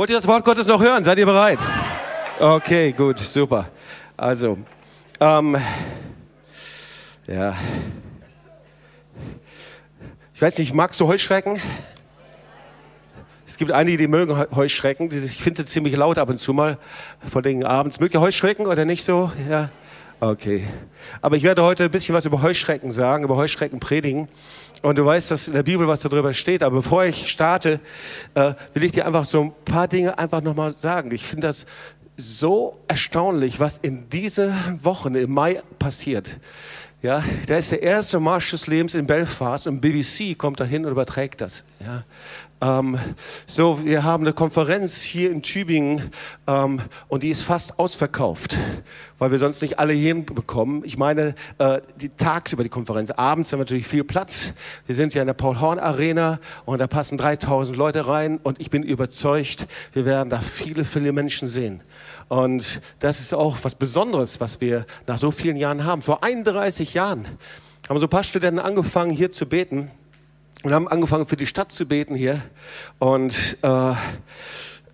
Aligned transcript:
Wollt 0.00 0.08
ihr 0.08 0.16
das 0.16 0.26
Wort 0.26 0.46
Gottes 0.46 0.66
noch 0.66 0.80
hören? 0.80 1.04
Seid 1.04 1.18
ihr 1.18 1.26
bereit? 1.26 1.58
Okay, 2.38 2.92
gut, 2.92 3.18
super. 3.18 3.68
Also, 4.16 4.56
ähm, 5.20 5.58
ja. 7.26 7.54
Ich 10.32 10.40
weiß 10.40 10.56
nicht, 10.56 10.72
magst 10.72 10.98
du 11.02 11.06
Heuschrecken? 11.06 11.60
Es 13.46 13.58
gibt 13.58 13.72
einige, 13.72 13.98
die 13.98 14.08
mögen 14.08 14.34
Heuschrecken. 14.56 15.10
Ich 15.12 15.36
finde 15.36 15.60
sie 15.60 15.66
ziemlich 15.66 15.94
laut 15.94 16.16
ab 16.16 16.30
und 16.30 16.38
zu 16.38 16.54
mal, 16.54 16.78
vor 17.28 17.44
allem 17.44 17.62
abends. 17.66 18.00
Mögt 18.00 18.14
ihr 18.14 18.22
Heuschrecken 18.22 18.66
oder 18.66 18.86
nicht 18.86 19.04
so? 19.04 19.30
Ja. 19.50 19.68
Okay. 20.20 20.66
Aber 21.22 21.36
ich 21.36 21.42
werde 21.44 21.62
heute 21.62 21.84
ein 21.84 21.90
bisschen 21.90 22.14
was 22.14 22.26
über 22.26 22.42
Heuschrecken 22.42 22.90
sagen, 22.90 23.24
über 23.24 23.36
Heuschrecken 23.36 23.80
predigen. 23.80 24.28
Und 24.82 24.96
du 24.96 25.04
weißt, 25.04 25.30
dass 25.30 25.48
in 25.48 25.54
der 25.54 25.62
Bibel 25.62 25.88
was 25.88 26.00
darüber 26.00 26.34
steht. 26.34 26.62
Aber 26.62 26.76
bevor 26.76 27.04
ich 27.04 27.30
starte, 27.30 27.80
äh, 28.34 28.52
will 28.74 28.84
ich 28.84 28.92
dir 28.92 29.06
einfach 29.06 29.24
so 29.24 29.40
ein 29.44 29.52
paar 29.64 29.88
Dinge 29.88 30.18
einfach 30.18 30.42
nochmal 30.42 30.72
sagen. 30.72 31.10
Ich 31.12 31.24
finde 31.24 31.46
das 31.46 31.64
so 32.18 32.78
erstaunlich, 32.86 33.60
was 33.60 33.78
in 33.78 34.10
diesen 34.10 34.52
Wochen 34.84 35.14
im 35.14 35.32
Mai 35.32 35.62
passiert. 35.78 36.38
Ja, 37.00 37.24
da 37.46 37.56
ist 37.56 37.72
der 37.72 37.82
erste 37.82 38.20
Marsch 38.20 38.50
des 38.50 38.66
Lebens 38.66 38.94
in 38.94 39.06
Belfast 39.06 39.66
und 39.66 39.80
BBC 39.80 40.36
kommt 40.36 40.60
dahin 40.60 40.84
und 40.84 40.92
überträgt 40.92 41.40
das. 41.40 41.64
Ja, 41.80 42.04
ähm, 42.62 42.98
so, 43.46 43.84
wir 43.84 44.04
haben 44.04 44.24
eine 44.24 44.34
Konferenz 44.34 45.02
hier 45.02 45.30
in 45.30 45.42
Tübingen 45.42 46.10
ähm, 46.46 46.82
und 47.08 47.22
die 47.22 47.30
ist 47.30 47.42
fast 47.42 47.78
ausverkauft, 47.78 48.58
weil 49.18 49.30
wir 49.30 49.38
sonst 49.38 49.62
nicht 49.62 49.78
alle 49.78 49.94
hinbekommen. 49.94 50.82
Ich 50.84 50.98
meine, 50.98 51.34
äh, 51.58 51.80
die 51.96 52.10
tagsüber 52.10 52.62
die 52.62 52.68
Konferenz, 52.68 53.10
abends 53.12 53.50
haben 53.52 53.60
wir 53.60 53.64
natürlich 53.64 53.86
viel 53.86 54.04
Platz. 54.04 54.52
Wir 54.84 54.94
sind 54.94 55.14
ja 55.14 55.22
in 55.22 55.26
der 55.26 55.34
Paul-Horn-Arena 55.34 56.38
und 56.66 56.78
da 56.80 56.86
passen 56.86 57.16
3000 57.16 57.78
Leute 57.78 58.06
rein 58.06 58.38
und 58.42 58.60
ich 58.60 58.68
bin 58.68 58.82
überzeugt, 58.82 59.66
wir 59.92 60.04
werden 60.04 60.28
da 60.28 60.40
viele, 60.40 60.84
viele 60.84 61.12
Menschen 61.12 61.48
sehen. 61.48 61.80
Und 62.28 62.82
das 62.98 63.20
ist 63.20 63.32
auch 63.32 63.56
was 63.62 63.74
Besonderes, 63.74 64.40
was 64.40 64.60
wir 64.60 64.84
nach 65.06 65.18
so 65.18 65.30
vielen 65.30 65.56
Jahren 65.56 65.84
haben. 65.84 66.02
Vor 66.02 66.22
31 66.22 66.92
Jahren 66.92 67.26
haben 67.88 67.98
so 67.98 68.06
ein 68.06 68.10
paar 68.10 68.24
Studenten 68.24 68.60
angefangen, 68.60 69.10
hier 69.10 69.32
zu 69.32 69.46
beten 69.46 69.90
und 70.62 70.72
haben 70.72 70.88
angefangen 70.88 71.26
für 71.26 71.36
die 71.36 71.46
Stadt 71.46 71.72
zu 71.72 71.86
beten 71.86 72.14
hier. 72.14 72.40
Und 72.98 73.56
äh, 73.62 73.94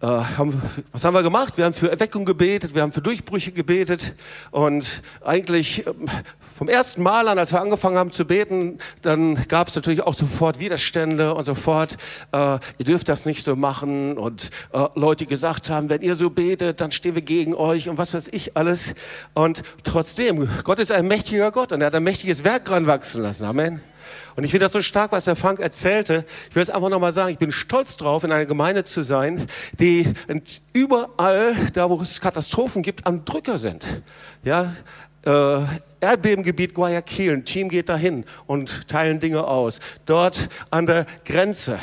äh, 0.03 0.06
haben, 0.06 0.61
was 0.92 1.05
haben 1.05 1.14
wir 1.14 1.22
gemacht? 1.22 1.56
Wir 1.56 1.64
haben 1.64 1.72
für 1.72 1.91
Erweckung 1.91 2.25
gebetet, 2.27 2.75
wir 2.75 2.83
haben 2.83 2.92
für 2.92 3.00
Durchbrüche 3.00 3.53
gebetet. 3.53 4.14
Und 4.50 5.03
eigentlich 5.25 5.87
ähm, 5.87 6.09
vom 6.39 6.69
ersten 6.69 7.03
Mal 7.03 7.28
an, 7.28 7.39
als 7.39 7.53
wir 7.53 7.61
angefangen 7.61 7.97
haben 7.97 8.12
zu 8.12 8.27
beten, 8.27 8.78
dann 9.03 9.34
gab 9.48 9.69
es 9.69 9.75
natürlich 9.75 10.03
auch 10.03 10.14
sofort 10.14 10.61
Widerstände 10.61 11.34
und 11.34 11.44
sofort, 11.44 11.97
äh, 12.33 12.59
ihr 12.78 12.84
dürft 12.84 13.09
das 13.09 13.25
nicht 13.25 13.42
so 13.42 13.56
machen. 13.56 14.19
Und 14.19 14.50
äh, 14.72 14.87
Leute 14.94 15.27
gesagt 15.27 15.70
haben, 15.70 15.89
wenn 15.89 16.03
ihr 16.03 16.17
so 16.17 16.31
betet, 16.31 16.81
dann 16.81 16.92
stehen 16.92 17.14
wir 17.14 17.22
gegen 17.22 17.55
euch 17.55 17.89
und 17.89 17.97
was 17.97 18.12
weiß 18.12 18.28
ich 18.28 18.56
alles. 18.56 18.94
Und 19.34 19.62
trotzdem, 19.83 20.48
Gott 20.62 20.78
ist 20.78 20.92
ein 20.92 21.09
mächtiger 21.09 21.50
Gott 21.50 21.72
und 21.72 21.81
er 21.81 21.87
hat 21.87 21.94
ein 21.94 22.05
mächtiges 22.05 22.44
Werk 22.44 22.70
ranwachsen 22.70 23.22
lassen. 23.22 23.44
Amen. 23.47 23.81
Und 24.36 24.45
ich 24.45 24.50
finde 24.50 24.67
das 24.67 24.72
so 24.72 24.83
stark, 24.83 25.12
was 25.12 25.25
der 25.25 25.36
Frank 25.36 25.61
erzählte. 25.61 26.25
Ich 26.50 26.56
will 26.56 26.62
es 26.62 26.70
einfach 26.70 26.89
nochmal 26.89 27.12
sagen, 27.12 27.31
ich 27.31 27.39
bin 27.39 27.53
stolz 27.53 27.97
drauf, 27.97 28.25
in 28.25 28.33
einer 28.33 28.47
Gemeinde 28.47 28.84
zu 28.84 29.03
sein, 29.03 29.47
die 29.78 30.12
überall, 30.72 31.55
da 31.72 31.91
wo 31.91 32.00
es 32.00 32.20
Katastrophen 32.20 32.83
gibt, 32.83 33.06
am 33.06 33.25
Drücker 33.25 33.59
sind. 33.59 33.87
Ja, 34.42 34.72
äh, 35.27 35.61
Erdbebengebiet 36.00 36.72
Guayaquil, 36.72 37.33
ein 37.33 37.44
Team 37.44 37.69
geht 37.69 37.89
dahin 37.89 38.25
und 38.47 38.87
teilen 38.89 39.19
Dinge 39.19 39.44
aus. 39.44 39.81
Dort 40.06 40.48
an 40.70 40.87
der 40.87 41.06
Grenze 41.25 41.78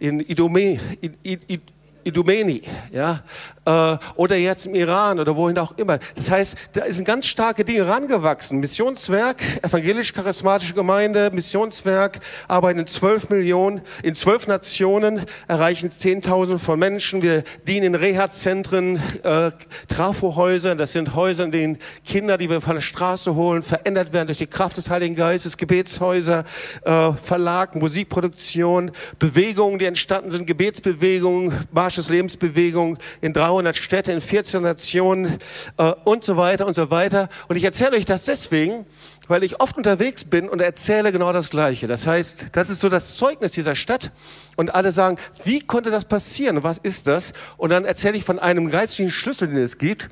in 0.00 0.20
Idome, 0.20 0.80
in, 1.00 1.14
in, 1.22 1.40
in 1.46 1.60
Idumeni, 2.04 2.62
ja, 2.92 3.22
äh, 3.68 3.98
oder 4.16 4.36
jetzt 4.36 4.66
im 4.66 4.74
Iran 4.74 5.20
oder 5.20 5.36
wohin 5.36 5.58
auch 5.58 5.76
immer. 5.76 5.98
Das 6.14 6.30
heißt, 6.30 6.56
da 6.72 6.90
sind 6.90 7.04
ganz 7.04 7.26
starke 7.26 7.64
Dinge 7.64 7.86
rangewachsen. 7.86 8.60
Missionswerk, 8.60 9.42
evangelisch-charismatische 9.62 10.72
Gemeinde, 10.72 11.30
Missionswerk, 11.32 12.20
arbeiten 12.48 12.80
in 12.80 12.86
zwölf 12.86 13.28
Millionen, 13.28 13.82
in 14.02 14.14
zwölf 14.14 14.46
Nationen, 14.46 15.22
erreichen 15.48 15.90
Zehntausende 15.90 16.58
von 16.58 16.78
Menschen. 16.78 17.20
Wir 17.20 17.44
dienen 17.66 17.88
in 17.88 17.94
Reha-Zentren, 17.94 18.96
äh, 19.22 19.50
Trafohäusern, 19.88 20.78
das 20.78 20.92
sind 20.92 21.14
Häuser, 21.14 21.44
in 21.44 21.52
denen 21.52 21.78
Kinder, 22.06 22.38
die 22.38 22.48
wir 22.48 22.62
von 22.62 22.76
der 22.76 22.82
Straße 22.82 23.34
holen, 23.34 23.62
verändert 23.62 24.14
werden 24.14 24.28
durch 24.28 24.38
die 24.38 24.46
Kraft 24.46 24.78
des 24.78 24.88
Heiligen 24.88 25.14
Geistes, 25.14 25.58
Gebetshäuser, 25.58 26.44
äh, 26.84 27.12
Verlag, 27.12 27.74
Musikproduktion, 27.74 28.92
Bewegungen, 29.18 29.78
die 29.78 29.84
entstanden 29.84 30.30
sind, 30.30 30.46
Gebetsbewegungen, 30.46 31.66
Marsch 31.70 31.97
des 31.98 32.08
Lebensbewegung 32.08 32.98
in 33.20 33.32
300 33.32 33.76
Städten, 33.76 34.12
in 34.12 34.20
14 34.20 34.62
Nationen 34.62 35.38
äh, 35.76 35.92
und 36.04 36.24
so 36.24 36.36
weiter 36.36 36.66
und 36.66 36.74
so 36.74 36.90
weiter. 36.90 37.28
Und 37.48 37.56
ich 37.56 37.64
erzähle 37.64 37.96
euch 37.96 38.06
das 38.06 38.24
deswegen, 38.24 38.86
weil 39.26 39.42
ich 39.42 39.60
oft 39.60 39.76
unterwegs 39.76 40.24
bin 40.24 40.48
und 40.48 40.60
erzähle 40.60 41.12
genau 41.12 41.32
das 41.32 41.50
Gleiche. 41.50 41.86
Das 41.86 42.06
heißt, 42.06 42.46
das 42.52 42.70
ist 42.70 42.80
so 42.80 42.88
das 42.88 43.16
Zeugnis 43.16 43.52
dieser 43.52 43.74
Stadt. 43.74 44.10
Und 44.56 44.74
alle 44.74 44.92
sagen, 44.92 45.18
wie 45.44 45.60
konnte 45.60 45.90
das 45.90 46.04
passieren? 46.04 46.62
was 46.62 46.78
ist 46.78 47.06
das? 47.06 47.32
Und 47.56 47.70
dann 47.70 47.84
erzähle 47.84 48.16
ich 48.16 48.24
von 48.24 48.38
einem 48.38 48.70
geistigen 48.70 49.10
Schlüssel, 49.10 49.48
den 49.48 49.58
es 49.58 49.78
gibt. 49.78 50.08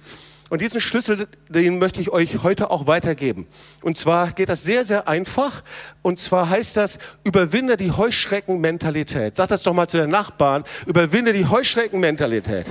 Und 0.48 0.60
diesen 0.60 0.80
Schlüssel, 0.80 1.26
den 1.48 1.78
möchte 1.80 2.00
ich 2.00 2.10
euch 2.10 2.42
heute 2.44 2.70
auch 2.70 2.86
weitergeben. 2.86 3.48
Und 3.82 3.98
zwar 3.98 4.30
geht 4.30 4.48
das 4.48 4.62
sehr, 4.62 4.84
sehr 4.84 5.08
einfach. 5.08 5.62
Und 6.02 6.20
zwar 6.20 6.48
heißt 6.48 6.76
das, 6.76 6.98
überwinde 7.24 7.76
die 7.76 7.90
Heuschreckenmentalität. 7.90 9.34
Sag 9.34 9.48
das 9.48 9.64
doch 9.64 9.74
mal 9.74 9.88
zu 9.88 9.96
den 9.96 10.10
Nachbarn. 10.10 10.62
Überwinde 10.86 11.32
die 11.32 11.46
Heuschreckenmentalität. 11.46 12.66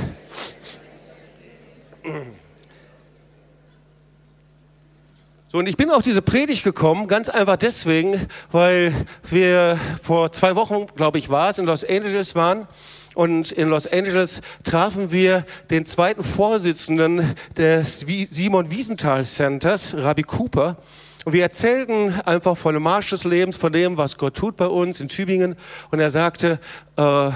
So, 5.50 5.58
und 5.58 5.68
ich 5.68 5.76
bin 5.76 5.90
auf 5.92 6.02
diese 6.02 6.22
Predigt 6.22 6.64
gekommen, 6.64 7.08
ganz 7.08 7.28
einfach 7.28 7.58
deswegen, 7.58 8.26
weil 8.52 8.94
wir 9.30 9.78
vor 10.02 10.32
zwei 10.32 10.56
Wochen, 10.56 10.86
glaube 10.96 11.18
ich, 11.18 11.28
war 11.30 11.50
es, 11.50 11.58
in 11.58 11.66
Los 11.66 11.84
Angeles 11.84 12.36
waren 12.36 12.68
und 13.16 13.52
in 13.52 13.70
Los 13.70 13.88
Angeles 13.88 14.42
trafen 14.64 15.12
wir 15.12 15.46
den 15.70 15.86
zweiten 15.86 16.24
Vorsitzenden 16.24 17.36
des 17.58 18.06
Simon 18.30 18.70
Wiesenthal 18.70 19.24
Centers, 19.24 19.96
Rabbi 19.98 20.24
Cooper. 20.24 20.78
Und 21.24 21.34
wir 21.34 21.42
erzählten 21.42 22.14
einfach 22.26 22.56
von 22.56 22.76
dem 22.76 22.84
Marsch 22.84 23.10
des 23.10 23.24
Lebens, 23.24 23.58
von 23.58 23.74
dem, 23.74 23.98
was 23.98 24.18
Gott 24.18 24.36
tut 24.36 24.58
bei 24.58 24.68
uns 24.68 25.00
in 25.00 25.08
Tübingen. 25.08 25.56
Und 25.90 26.00
er 26.00 26.12
sagte, 26.12 26.60
äh, 26.98 27.32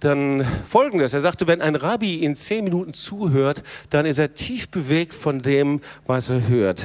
dann 0.00 0.46
folgendes. 0.66 1.14
Er 1.14 1.20
sagte, 1.20 1.46
wenn 1.46 1.60
ein 1.60 1.74
Rabbi 1.74 2.22
in 2.22 2.36
zehn 2.36 2.64
Minuten 2.64 2.94
zuhört, 2.94 3.62
dann 3.90 4.06
ist 4.06 4.18
er 4.18 4.34
tief 4.34 4.68
bewegt 4.68 5.14
von 5.14 5.42
dem, 5.42 5.80
was 6.06 6.28
er 6.28 6.46
hört. 6.46 6.84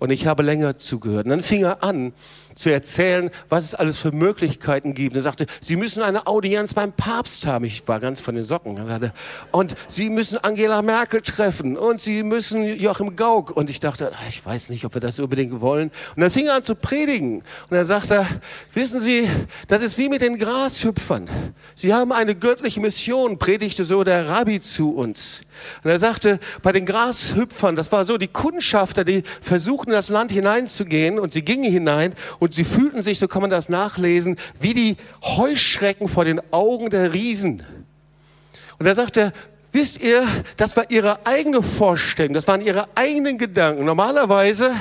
Und 0.00 0.10
ich 0.10 0.26
habe 0.26 0.42
länger 0.42 0.76
zugehört. 0.76 1.26
Und 1.26 1.30
dann 1.30 1.42
fing 1.42 1.62
er 1.62 1.84
an, 1.84 2.12
zu 2.60 2.70
erzählen, 2.70 3.30
was 3.48 3.64
es 3.64 3.74
alles 3.74 3.98
für 3.98 4.12
Möglichkeiten 4.12 4.94
gibt. 4.94 5.16
Er 5.16 5.22
sagte, 5.22 5.46
Sie 5.60 5.76
müssen 5.76 6.02
eine 6.02 6.26
Audienz 6.26 6.74
beim 6.74 6.92
Papst 6.92 7.46
haben. 7.46 7.64
Ich 7.64 7.86
war 7.88 8.00
ganz 8.00 8.20
von 8.20 8.34
den 8.34 8.44
Socken. 8.44 8.76
Sagte, 8.86 9.12
und 9.50 9.74
Sie 9.88 10.10
müssen 10.10 10.38
Angela 10.38 10.82
Merkel 10.82 11.22
treffen 11.22 11.76
und 11.76 12.00
Sie 12.00 12.22
müssen 12.22 12.64
Joachim 12.78 13.16
Gauck. 13.16 13.56
Und 13.56 13.70
ich 13.70 13.80
dachte, 13.80 14.12
ah, 14.12 14.28
ich 14.28 14.44
weiß 14.44 14.70
nicht, 14.70 14.84
ob 14.84 14.94
wir 14.94 15.00
das 15.00 15.18
unbedingt 15.20 15.60
wollen. 15.60 15.90
Und 16.16 16.20
dann 16.20 16.30
fing 16.30 16.46
er 16.46 16.56
an 16.56 16.64
zu 16.64 16.74
predigen. 16.74 17.42
Und 17.70 17.76
er 17.76 17.84
sagte, 17.84 18.26
wissen 18.74 19.00
Sie, 19.00 19.28
das 19.68 19.82
ist 19.82 19.96
wie 19.98 20.08
mit 20.08 20.20
den 20.20 20.38
Grashüpfern. 20.38 21.28
Sie 21.74 21.94
haben 21.94 22.12
eine 22.12 22.34
göttliche 22.34 22.80
Mission, 22.80 23.38
predigte 23.38 23.84
so 23.84 24.04
der 24.04 24.28
Rabbi 24.28 24.60
zu 24.60 24.94
uns. 24.94 25.42
Und 25.82 25.90
er 25.90 25.98
sagte, 25.98 26.38
bei 26.62 26.72
den 26.72 26.86
Grashüpfern, 26.86 27.76
das 27.76 27.90
war 27.92 28.04
so, 28.04 28.18
die 28.18 28.28
Kundschafter, 28.28 29.04
die 29.04 29.22
versuchten 29.40 29.89
in 29.90 29.96
das 29.96 30.08
Land 30.08 30.32
hineinzugehen 30.32 31.18
und 31.18 31.32
sie 31.32 31.42
gingen 31.42 31.70
hinein 31.70 32.14
und 32.38 32.54
sie 32.54 32.64
fühlten 32.64 33.02
sich, 33.02 33.18
so 33.18 33.28
kann 33.28 33.42
man 33.42 33.50
das 33.50 33.68
nachlesen, 33.68 34.36
wie 34.60 34.74
die 34.74 34.96
Heuschrecken 35.22 36.08
vor 36.08 36.24
den 36.24 36.40
Augen 36.52 36.90
der 36.90 37.12
Riesen. 37.12 37.62
Und 38.78 38.86
er 38.86 38.94
sagte, 38.94 39.32
wisst 39.72 40.00
ihr, 40.00 40.26
das 40.56 40.76
war 40.76 40.90
ihre 40.90 41.26
eigene 41.26 41.62
Vorstellung, 41.62 42.34
das 42.34 42.48
waren 42.48 42.60
ihre 42.60 42.88
eigenen 42.96 43.38
Gedanken. 43.38 43.84
Normalerweise 43.84 44.72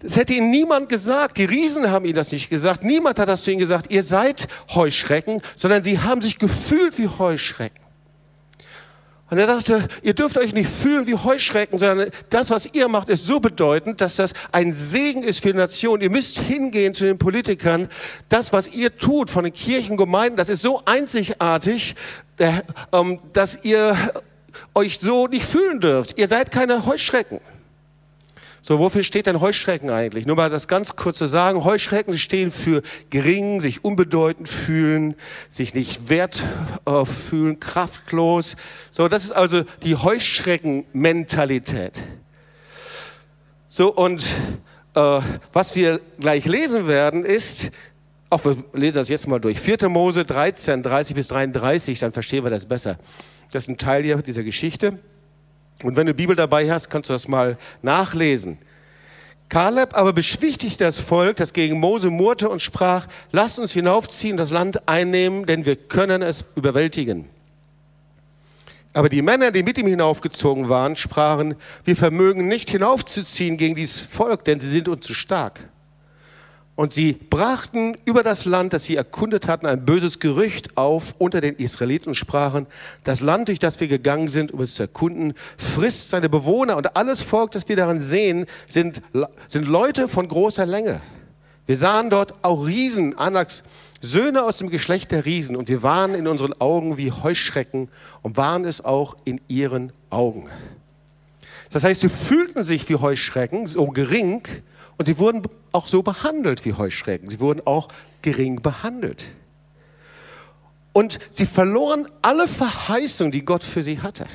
das 0.00 0.16
hätte 0.16 0.34
ihnen 0.34 0.50
niemand 0.50 0.88
gesagt. 0.88 1.38
Die 1.38 1.44
Riesen 1.44 1.90
haben 1.90 2.04
ihnen 2.04 2.14
das 2.14 2.30
nicht 2.30 2.50
gesagt. 2.50 2.84
Niemand 2.84 3.18
hat 3.18 3.28
das 3.28 3.42
zu 3.42 3.50
ihnen 3.50 3.60
gesagt. 3.60 3.90
Ihr 3.90 4.02
seid 4.02 4.46
Heuschrecken, 4.74 5.40
sondern 5.56 5.82
sie 5.82 5.98
haben 5.98 6.20
sich 6.20 6.38
gefühlt 6.38 6.98
wie 6.98 7.08
Heuschrecken. 7.08 7.85
Und 9.28 9.38
er 9.38 9.46
sagte, 9.46 9.88
ihr 10.02 10.14
dürft 10.14 10.38
euch 10.38 10.52
nicht 10.52 10.70
fühlen 10.70 11.06
wie 11.08 11.14
Heuschrecken, 11.14 11.78
sondern 11.80 12.10
das, 12.30 12.50
was 12.50 12.66
ihr 12.72 12.86
macht, 12.86 13.08
ist 13.08 13.26
so 13.26 13.40
bedeutend, 13.40 14.00
dass 14.00 14.16
das 14.16 14.34
ein 14.52 14.72
Segen 14.72 15.24
ist 15.24 15.42
für 15.42 15.52
die 15.52 15.58
Nation. 15.58 16.00
Ihr 16.00 16.10
müsst 16.10 16.38
hingehen 16.38 16.94
zu 16.94 17.06
den 17.06 17.18
Politikern. 17.18 17.88
Das, 18.28 18.52
was 18.52 18.68
ihr 18.68 18.94
tut 18.94 19.28
von 19.28 19.42
den 19.42 19.52
Kirchengemeinden, 19.52 20.36
das 20.36 20.48
ist 20.48 20.62
so 20.62 20.80
einzigartig, 20.84 21.96
ähm, 22.38 23.18
dass 23.32 23.64
ihr 23.64 23.96
euch 24.74 25.00
so 25.00 25.26
nicht 25.26 25.44
fühlen 25.44 25.80
dürft. 25.80 26.16
Ihr 26.18 26.28
seid 26.28 26.52
keine 26.52 26.86
Heuschrecken. 26.86 27.40
So, 28.68 28.80
wofür 28.80 29.04
steht 29.04 29.26
denn 29.28 29.40
Heuschrecken 29.40 29.90
eigentlich? 29.90 30.26
Nur 30.26 30.34
mal 30.34 30.50
das 30.50 30.66
ganz 30.66 30.96
kurze 30.96 31.28
sagen. 31.28 31.62
Heuschrecken 31.62 32.18
stehen 32.18 32.50
für 32.50 32.82
gering, 33.10 33.60
sich 33.60 33.84
unbedeutend 33.84 34.48
fühlen, 34.48 35.14
sich 35.48 35.72
nicht 35.72 36.08
wert 36.08 36.42
äh, 36.84 37.04
fühlen, 37.04 37.60
kraftlos. 37.60 38.56
So, 38.90 39.06
das 39.06 39.22
ist 39.22 39.30
also 39.30 39.62
die 39.84 39.94
Heuschrecken-Mentalität. 39.94 41.92
So, 43.68 43.94
und 43.94 44.26
äh, 44.96 45.20
was 45.52 45.76
wir 45.76 46.00
gleich 46.18 46.44
lesen 46.46 46.88
werden, 46.88 47.24
ist, 47.24 47.70
auch 48.30 48.44
wir 48.44 48.56
lesen 48.72 48.96
das 48.96 49.08
jetzt 49.08 49.28
mal 49.28 49.38
durch, 49.38 49.60
4. 49.60 49.88
Mose 49.88 50.24
13, 50.24 50.82
30 50.82 51.14
bis 51.14 51.28
33, 51.28 52.00
dann 52.00 52.10
verstehen 52.10 52.42
wir 52.42 52.50
das 52.50 52.66
besser. 52.66 52.98
Das 53.52 53.62
ist 53.62 53.68
ein 53.68 53.78
Teil 53.78 54.02
hier 54.02 54.16
dieser 54.22 54.42
Geschichte. 54.42 54.98
Und 55.82 55.96
wenn 55.96 56.06
du 56.06 56.14
Bibel 56.14 56.34
dabei 56.34 56.70
hast, 56.70 56.88
kannst 56.88 57.10
du 57.10 57.14
das 57.14 57.28
mal 57.28 57.58
nachlesen. 57.82 58.58
Kaleb 59.48 59.96
aber 59.96 60.12
beschwichtigte 60.12 60.84
das 60.84 60.98
Volk, 60.98 61.36
das 61.36 61.52
gegen 61.52 61.78
Mose 61.78 62.10
murrte 62.10 62.48
und 62.48 62.62
sprach, 62.62 63.06
lasst 63.30 63.58
uns 63.58 63.72
hinaufziehen, 63.72 64.36
das 64.36 64.50
Land 64.50 64.88
einnehmen, 64.88 65.46
denn 65.46 65.64
wir 65.64 65.76
können 65.76 66.22
es 66.22 66.44
überwältigen. 66.56 67.26
Aber 68.92 69.08
die 69.08 69.22
Männer, 69.22 69.52
die 69.52 69.62
mit 69.62 69.76
ihm 69.78 69.86
hinaufgezogen 69.86 70.68
waren, 70.68 70.96
sprachen, 70.96 71.54
wir 71.84 71.94
vermögen 71.94 72.48
nicht 72.48 72.70
hinaufzuziehen 72.70 73.58
gegen 73.58 73.74
dieses 73.74 74.00
Volk, 74.00 74.44
denn 74.44 74.58
sie 74.58 74.70
sind 74.70 74.88
uns 74.88 75.06
zu 75.06 75.12
stark. 75.12 75.68
Und 76.76 76.92
sie 76.92 77.14
brachten 77.14 77.96
über 78.04 78.22
das 78.22 78.44
Land, 78.44 78.74
das 78.74 78.84
sie 78.84 78.96
erkundet 78.96 79.48
hatten, 79.48 79.64
ein 79.64 79.86
böses 79.86 80.20
Gerücht 80.20 80.76
auf 80.76 81.14
unter 81.16 81.40
den 81.40 81.56
Israeliten 81.56 82.10
und 82.10 82.14
sprachen, 82.16 82.66
das 83.02 83.20
Land, 83.20 83.48
durch 83.48 83.58
das 83.58 83.80
wir 83.80 83.88
gegangen 83.88 84.28
sind, 84.28 84.52
um 84.52 84.60
es 84.60 84.74
zu 84.74 84.82
erkunden, 84.82 85.32
frisst 85.56 86.10
seine 86.10 86.28
Bewohner 86.28 86.76
und 86.76 86.94
alles 86.94 87.22
Volk, 87.22 87.52
das 87.52 87.66
wir 87.70 87.76
darin 87.76 88.02
sehen, 88.02 88.44
sind, 88.66 89.00
sind 89.48 89.66
Leute 89.66 90.06
von 90.06 90.28
großer 90.28 90.66
Länge. 90.66 91.00
Wir 91.64 91.78
sahen 91.78 92.10
dort 92.10 92.34
auch 92.42 92.66
Riesen, 92.66 93.16
Anaks, 93.16 93.62
Söhne 94.02 94.44
aus 94.44 94.58
dem 94.58 94.68
Geschlecht 94.68 95.12
der 95.12 95.24
Riesen 95.24 95.56
und 95.56 95.70
wir 95.70 95.82
waren 95.82 96.14
in 96.14 96.28
unseren 96.28 96.52
Augen 96.60 96.98
wie 96.98 97.10
Heuschrecken 97.10 97.88
und 98.20 98.36
waren 98.36 98.66
es 98.66 98.84
auch 98.84 99.16
in 99.24 99.40
ihren 99.48 99.92
Augen. 100.10 100.50
Das 101.72 101.84
heißt, 101.84 102.02
sie 102.02 102.10
fühlten 102.10 102.62
sich 102.62 102.86
wie 102.90 102.96
Heuschrecken, 102.96 103.66
so 103.66 103.86
gering, 103.86 104.42
und 104.98 105.06
sie 105.06 105.18
wurden 105.18 105.42
auch 105.72 105.88
so 105.88 106.02
behandelt 106.02 106.64
wie 106.64 106.72
Heuschrecken. 106.72 107.28
Sie 107.28 107.40
wurden 107.40 107.60
auch 107.66 107.88
gering 108.22 108.62
behandelt. 108.62 109.26
Und 110.92 111.18
sie 111.30 111.44
verloren 111.44 112.08
alle 112.22 112.48
Verheißungen, 112.48 113.30
die 113.30 113.44
Gott 113.44 113.62
für 113.62 113.82
sie 113.82 114.00
hatte. 114.00 114.26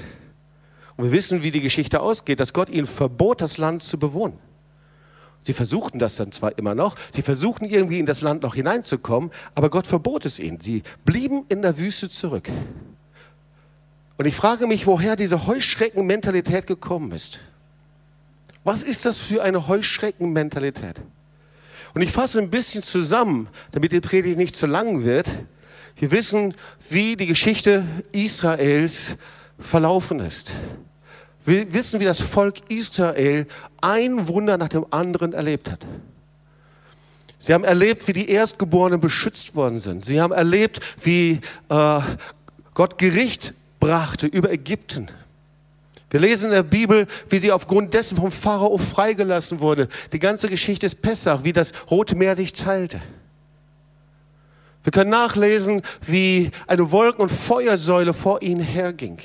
Und 0.95 1.05
wir 1.05 1.11
wissen, 1.11 1.41
wie 1.41 1.49
die 1.49 1.61
Geschichte 1.61 2.01
ausgeht, 2.01 2.39
dass 2.39 2.53
Gott 2.53 2.69
ihnen 2.69 2.85
verbot, 2.85 3.41
das 3.41 3.57
Land 3.57 3.81
zu 3.81 3.97
bewohnen. 3.97 4.37
Sie 5.43 5.53
versuchten 5.53 5.97
das 5.97 6.17
dann 6.17 6.31
zwar 6.31 6.55
immer 6.59 6.75
noch, 6.75 6.95
sie 7.11 7.23
versuchten 7.23 7.65
irgendwie 7.65 7.97
in 7.97 8.05
das 8.05 8.21
Land 8.21 8.43
noch 8.43 8.53
hineinzukommen, 8.53 9.31
aber 9.55 9.71
Gott 9.71 9.87
verbot 9.87 10.25
es 10.25 10.37
ihnen. 10.37 10.59
Sie 10.59 10.83
blieben 11.03 11.45
in 11.49 11.63
der 11.63 11.79
Wüste 11.79 12.09
zurück. 12.09 12.51
Und 14.17 14.27
ich 14.27 14.35
frage 14.35 14.67
mich, 14.67 14.85
woher 14.85 15.15
diese 15.15 15.47
Heuschreckenmentalität 15.47 16.67
gekommen 16.67 17.11
ist. 17.11 17.39
Was 18.63 18.83
ist 18.83 19.05
das 19.05 19.17
für 19.17 19.41
eine 19.41 19.67
Heuschreckenmentalität? 19.67 21.01
Und 21.93 22.01
ich 22.01 22.11
fasse 22.11 22.39
ein 22.39 22.49
bisschen 22.49 22.83
zusammen, 22.83 23.47
damit 23.71 23.91
die 23.91 24.01
Predigt 24.01 24.37
nicht 24.37 24.55
zu 24.55 24.65
lang 24.67 25.03
wird. 25.03 25.27
Wir 25.95 26.11
wissen, 26.11 26.53
wie 26.89 27.15
die 27.15 27.25
Geschichte 27.25 27.85
Israels 28.11 29.17
verlaufen 29.59 30.19
ist. 30.19 30.53
Wir 31.45 31.73
wissen, 31.73 31.99
wie 31.99 32.05
das 32.05 32.21
Volk 32.21 32.69
Israel 32.69 33.47
ein 33.81 34.27
Wunder 34.27 34.57
nach 34.57 34.69
dem 34.69 34.85
anderen 34.91 35.33
erlebt 35.33 35.71
hat. 35.71 35.85
Sie 37.39 37.53
haben 37.53 37.63
erlebt, 37.63 38.07
wie 38.07 38.13
die 38.13 38.29
Erstgeborenen 38.29 38.99
beschützt 38.99 39.55
worden 39.55 39.79
sind. 39.79 40.05
Sie 40.05 40.21
haben 40.21 40.31
erlebt, 40.31 40.79
wie 41.01 41.41
äh, 41.69 41.99
Gott 42.75 42.99
Gericht 42.99 43.55
brachte 43.79 44.27
über 44.27 44.51
Ägypten. 44.51 45.07
Wir 46.11 46.19
lesen 46.19 46.47
in 46.47 46.51
der 46.51 46.63
Bibel, 46.63 47.07
wie 47.29 47.39
sie 47.39 47.53
aufgrund 47.53 47.93
dessen 47.93 48.17
vom 48.17 48.31
Pharao 48.31 48.77
freigelassen 48.77 49.61
wurde. 49.61 49.87
Die 50.11 50.19
ganze 50.19 50.49
Geschichte 50.49 50.85
ist 50.85 51.01
Pessach, 51.01 51.45
wie 51.45 51.53
das 51.53 51.71
Rote 51.89 52.15
Meer 52.15 52.35
sich 52.35 52.51
teilte. 52.51 52.99
Wir 54.83 54.91
können 54.91 55.09
nachlesen, 55.09 55.81
wie 56.05 56.51
eine 56.67 56.91
Wolken- 56.91 57.21
und 57.21 57.31
Feuersäule 57.31 58.13
vor 58.13 58.41
ihnen 58.41 58.61
herging. 58.61 59.19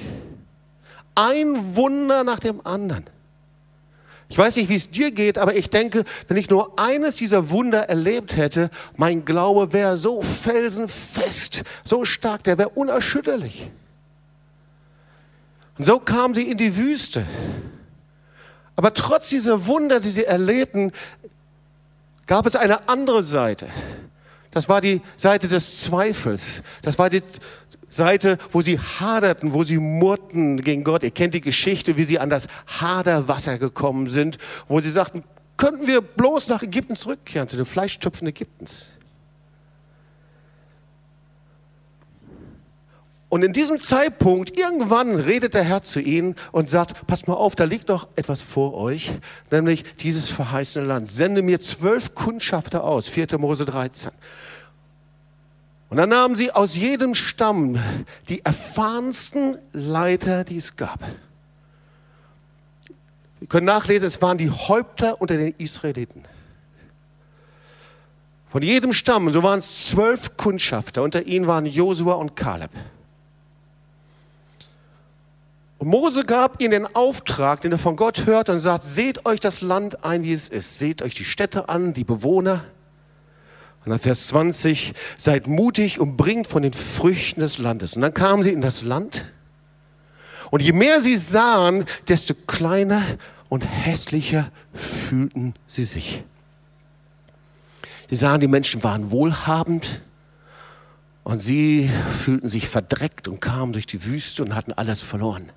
Ein 1.16 1.74
Wunder 1.74 2.22
nach 2.22 2.38
dem 2.38 2.64
anderen. 2.64 3.04
Ich 4.28 4.38
weiß 4.38 4.56
nicht, 4.56 4.68
wie 4.68 4.74
es 4.74 4.90
dir 4.90 5.10
geht, 5.10 5.38
aber 5.38 5.56
ich 5.56 5.70
denke, 5.70 6.04
wenn 6.28 6.36
ich 6.36 6.50
nur 6.50 6.78
eines 6.78 7.16
dieser 7.16 7.50
Wunder 7.50 7.88
erlebt 7.88 8.36
hätte, 8.36 8.70
mein 8.96 9.24
Glaube 9.24 9.72
wäre 9.72 9.96
so 9.96 10.22
felsenfest, 10.22 11.64
so 11.84 12.04
stark, 12.04 12.44
der 12.44 12.58
wäre 12.58 12.70
unerschütterlich. 12.70 13.70
Und 15.78 15.84
so 15.84 15.98
kamen 15.98 16.34
sie 16.34 16.50
in 16.50 16.56
die 16.56 16.76
Wüste. 16.76 17.26
Aber 18.76 18.92
trotz 18.92 19.30
dieser 19.30 19.66
Wunder, 19.66 20.00
die 20.00 20.08
sie 20.08 20.24
erlebten, 20.24 20.92
gab 22.26 22.46
es 22.46 22.56
eine 22.56 22.88
andere 22.88 23.22
Seite. 23.22 23.68
Das 24.50 24.68
war 24.68 24.80
die 24.80 25.02
Seite 25.16 25.48
des 25.48 25.82
Zweifels. 25.82 26.62
Das 26.82 26.98
war 26.98 27.10
die 27.10 27.22
Seite, 27.88 28.38
wo 28.50 28.62
sie 28.62 28.78
haderten, 28.78 29.52
wo 29.52 29.62
sie 29.62 29.78
murrten 29.78 30.60
gegen 30.60 30.82
Gott. 30.82 31.02
Ihr 31.02 31.10
kennt 31.10 31.34
die 31.34 31.40
Geschichte, 31.40 31.96
wie 31.96 32.04
sie 32.04 32.18
an 32.18 32.30
das 32.30 32.48
Haderwasser 32.80 33.58
gekommen 33.58 34.08
sind, 34.08 34.38
wo 34.66 34.80
sie 34.80 34.90
sagten, 34.90 35.24
könnten 35.56 35.86
wir 35.86 36.00
bloß 36.00 36.48
nach 36.48 36.62
Ägypten 36.62 36.96
zurückkehren, 36.96 37.48
zu 37.48 37.56
den 37.56 37.66
Fleischtöpfen 37.66 38.26
Ägyptens. 38.28 38.95
Und 43.28 43.42
in 43.42 43.52
diesem 43.52 43.80
Zeitpunkt, 43.80 44.56
irgendwann 44.56 45.16
redet 45.16 45.54
der 45.54 45.64
Herr 45.64 45.82
zu 45.82 46.00
ihnen 46.00 46.36
und 46.52 46.70
sagt, 46.70 47.06
passt 47.08 47.26
mal 47.26 47.34
auf, 47.34 47.56
da 47.56 47.64
liegt 47.64 47.88
noch 47.88 48.06
etwas 48.14 48.40
vor 48.40 48.74
euch, 48.74 49.12
nämlich 49.50 49.82
dieses 49.96 50.28
verheißene 50.28 50.86
Land. 50.86 51.10
Sende 51.10 51.42
mir 51.42 51.60
zwölf 51.60 52.14
Kundschafter 52.14 52.84
aus, 52.84 53.08
4. 53.08 53.38
Mose 53.38 53.64
13. 53.64 54.12
Und 55.88 55.96
dann 55.96 56.08
nahmen 56.08 56.36
sie 56.36 56.52
aus 56.52 56.76
jedem 56.76 57.14
Stamm 57.14 57.78
die 58.28 58.44
erfahrensten 58.44 59.58
Leiter, 59.72 60.44
die 60.44 60.56
es 60.56 60.76
gab. 60.76 61.00
Wir 63.40 63.48
können 63.48 63.66
nachlesen, 63.66 64.06
es 64.06 64.22
waren 64.22 64.38
die 64.38 64.50
Häupter 64.50 65.20
unter 65.20 65.36
den 65.36 65.54
Israeliten. 65.58 66.22
Von 68.46 68.62
jedem 68.62 68.92
Stamm, 68.92 69.30
so 69.32 69.42
waren 69.42 69.58
es 69.58 69.88
zwölf 69.88 70.36
Kundschafter, 70.36 71.02
unter 71.02 71.26
ihnen 71.26 71.46
waren 71.46 71.66
Josua 71.66 72.14
und 72.14 72.36
Kaleb. 72.36 72.70
Mose 75.86 76.24
gab 76.24 76.60
ihnen 76.60 76.72
den 76.72 76.96
Auftrag, 76.96 77.60
den 77.60 77.70
er 77.70 77.78
von 77.78 77.94
Gott 77.94 78.26
hört 78.26 78.48
und 78.48 78.58
sagt, 78.58 78.84
seht 78.84 79.24
euch 79.24 79.38
das 79.38 79.60
Land 79.60 80.04
ein, 80.04 80.24
wie 80.24 80.32
es 80.32 80.48
ist. 80.48 80.80
Seht 80.80 81.00
euch 81.00 81.14
die 81.14 81.24
Städte 81.24 81.68
an, 81.68 81.94
die 81.94 82.02
Bewohner. 82.02 82.64
Und 83.84 83.90
dann 83.90 84.00
Vers 84.00 84.26
20, 84.26 84.94
seid 85.16 85.46
mutig 85.46 86.00
und 86.00 86.16
bringt 86.16 86.48
von 86.48 86.64
den 86.64 86.72
Früchten 86.72 87.38
des 87.38 87.58
Landes. 87.58 87.94
Und 87.94 88.02
dann 88.02 88.12
kamen 88.12 88.42
sie 88.42 88.50
in 88.50 88.62
das 88.62 88.82
Land. 88.82 89.32
Und 90.50 90.60
je 90.60 90.72
mehr 90.72 91.00
sie 91.00 91.16
sahen, 91.16 91.84
desto 92.08 92.34
kleiner 92.34 93.00
und 93.48 93.60
hässlicher 93.60 94.50
fühlten 94.72 95.54
sie 95.68 95.84
sich. 95.84 96.24
Sie 98.10 98.16
sahen, 98.16 98.40
die 98.40 98.48
Menschen 98.48 98.82
waren 98.82 99.12
wohlhabend 99.12 100.02
und 101.22 101.38
sie 101.38 101.88
fühlten 102.10 102.48
sich 102.48 102.68
verdreckt 102.68 103.28
und 103.28 103.40
kamen 103.40 103.72
durch 103.72 103.86
die 103.86 104.04
Wüste 104.04 104.42
und 104.42 104.56
hatten 104.56 104.72
alles 104.72 105.00
verloren. 105.00 105.52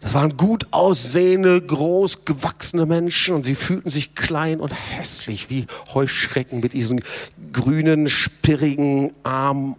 Das 0.00 0.14
waren 0.14 0.36
gut 0.36 0.68
aussehende, 0.70 1.60
groß 1.60 2.24
gewachsene 2.24 2.86
Menschen 2.86 3.34
und 3.34 3.44
sie 3.44 3.56
fühlten 3.56 3.90
sich 3.90 4.14
klein 4.14 4.60
und 4.60 4.70
hässlich 4.70 5.50
wie 5.50 5.66
Heuschrecken 5.92 6.60
mit 6.60 6.72
diesen 6.72 7.00
grünen, 7.52 8.08
spirrigen 8.08 9.12
Armen 9.24 9.74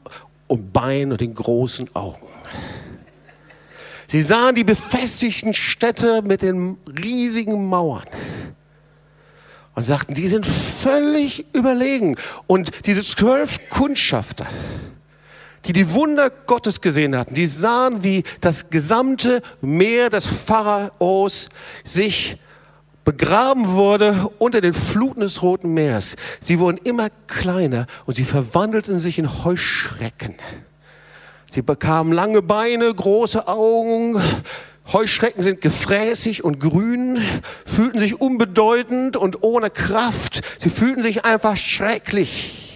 und 0.47 0.73
Beinen 0.73 1.13
und 1.13 1.21
den 1.21 1.35
großen 1.35 1.95
Augen. 1.95 2.27
Sie 4.07 4.21
sahen 4.21 4.55
die 4.55 4.63
befestigten 4.63 5.53
Städte 5.53 6.21
mit 6.23 6.41
den 6.41 6.77
riesigen 7.01 7.67
Mauern 7.67 8.05
und 9.75 9.83
sagten, 9.83 10.15
die 10.15 10.27
sind 10.27 10.45
völlig 10.45 11.45
überlegen. 11.53 12.17
Und 12.47 12.71
diese 12.85 13.03
zwölf 13.03 13.69
Kundschafter, 13.69 14.47
die 15.65 15.73
die 15.73 15.93
Wunder 15.93 16.29
Gottes 16.29 16.81
gesehen 16.81 17.17
hatten, 17.17 17.35
die 17.35 17.45
sahen, 17.45 18.03
wie 18.03 18.23
das 18.41 18.69
gesamte 18.69 19.41
Meer 19.61 20.09
des 20.09 20.27
Pharaos 20.27 21.49
sich 21.83 22.37
begraben 23.05 23.69
wurde 23.69 24.29
unter 24.37 24.61
den 24.61 24.73
Fluten 24.73 25.21
des 25.21 25.41
Roten 25.41 25.73
Meeres. 25.73 26.15
Sie 26.39 26.59
wurden 26.59 26.77
immer 26.83 27.09
kleiner 27.27 27.87
und 28.05 28.15
sie 28.15 28.23
verwandelten 28.23 28.99
sich 28.99 29.17
in 29.17 29.43
Heuschrecken. 29.43 30.35
Sie 31.51 31.63
bekamen 31.63 32.13
lange 32.13 32.43
Beine, 32.43 32.93
große 32.93 33.47
Augen, 33.47 34.21
Heuschrecken 34.91 35.43
sind 35.43 35.61
gefräßig 35.61 36.43
und 36.43 36.59
grün, 36.59 37.19
fühlten 37.65 37.99
sich 37.99 38.21
unbedeutend 38.21 39.17
und 39.17 39.43
ohne 39.43 39.69
Kraft. 39.69 40.41
Sie 40.59 40.69
fühlten 40.69 41.03
sich 41.03 41.25
einfach 41.25 41.57
schrecklich. 41.57 42.68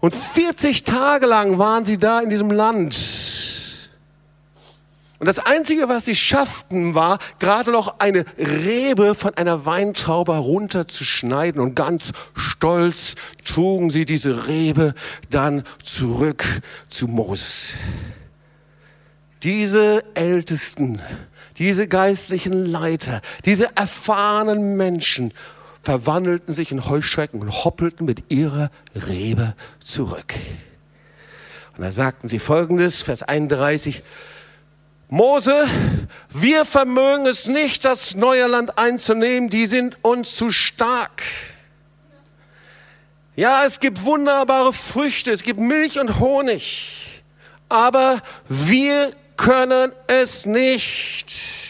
Und 0.00 0.14
40 0.14 0.84
Tage 0.84 1.26
lang 1.26 1.58
waren 1.58 1.84
sie 1.84 1.98
da 1.98 2.20
in 2.20 2.30
diesem 2.30 2.50
Land. 2.50 2.96
Und 5.20 5.26
das 5.26 5.38
Einzige, 5.38 5.90
was 5.90 6.06
sie 6.06 6.14
schafften, 6.14 6.94
war 6.94 7.18
gerade 7.38 7.70
noch 7.70 7.98
eine 7.98 8.24
Rebe 8.38 9.14
von 9.14 9.34
einer 9.34 9.66
Weintraube 9.66 10.32
herunterzuschneiden. 10.32 11.60
Und 11.60 11.74
ganz 11.74 12.12
stolz 12.34 13.16
trugen 13.44 13.90
sie 13.90 14.06
diese 14.06 14.48
Rebe 14.48 14.94
dann 15.28 15.62
zurück 15.82 16.42
zu 16.88 17.06
Moses. 17.06 17.74
Diese 19.42 20.02
Ältesten, 20.14 21.02
diese 21.58 21.86
geistlichen 21.86 22.64
Leiter, 22.64 23.20
diese 23.44 23.76
erfahrenen 23.76 24.78
Menschen 24.78 25.34
verwandelten 25.80 26.52
sich 26.52 26.72
in 26.72 26.88
Heuschrecken 26.88 27.40
und 27.40 27.64
hoppelten 27.64 28.06
mit 28.06 28.30
ihrer 28.30 28.70
Rebe 28.94 29.54
zurück. 29.80 30.34
Und 31.76 31.84
da 31.84 31.90
sagten 31.90 32.28
sie 32.28 32.38
folgendes, 32.38 33.02
Vers 33.02 33.22
31, 33.22 34.02
Mose, 35.08 35.54
wir 36.28 36.64
vermögen 36.64 37.26
es 37.26 37.48
nicht, 37.48 37.84
das 37.84 38.14
neue 38.14 38.46
Land 38.46 38.78
einzunehmen, 38.78 39.48
die 39.48 39.66
sind 39.66 39.98
uns 40.02 40.36
zu 40.36 40.50
stark. 40.50 41.22
Ja, 43.34 43.64
es 43.64 43.80
gibt 43.80 44.04
wunderbare 44.04 44.72
Früchte, 44.72 45.32
es 45.32 45.42
gibt 45.42 45.58
Milch 45.58 45.98
und 45.98 46.20
Honig, 46.20 47.22
aber 47.68 48.22
wir 48.48 49.10
können 49.36 49.92
es 50.06 50.44
nicht. 50.44 51.69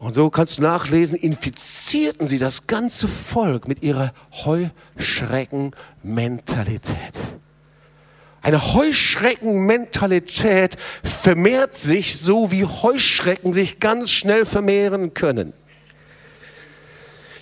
Und 0.00 0.12
so 0.14 0.30
kannst 0.30 0.56
du 0.56 0.62
nachlesen, 0.62 1.18
infizierten 1.18 2.26
sie 2.26 2.38
das 2.38 2.66
ganze 2.66 3.06
Volk 3.06 3.68
mit 3.68 3.82
ihrer 3.82 4.14
Heuschreckenmentalität. 4.32 6.96
Eine 8.40 8.72
Heuschreckenmentalität 8.72 10.78
vermehrt 11.04 11.76
sich 11.76 12.18
so, 12.18 12.50
wie 12.50 12.64
Heuschrecken 12.64 13.52
sich 13.52 13.78
ganz 13.78 14.10
schnell 14.10 14.46
vermehren 14.46 15.12
können. 15.12 15.52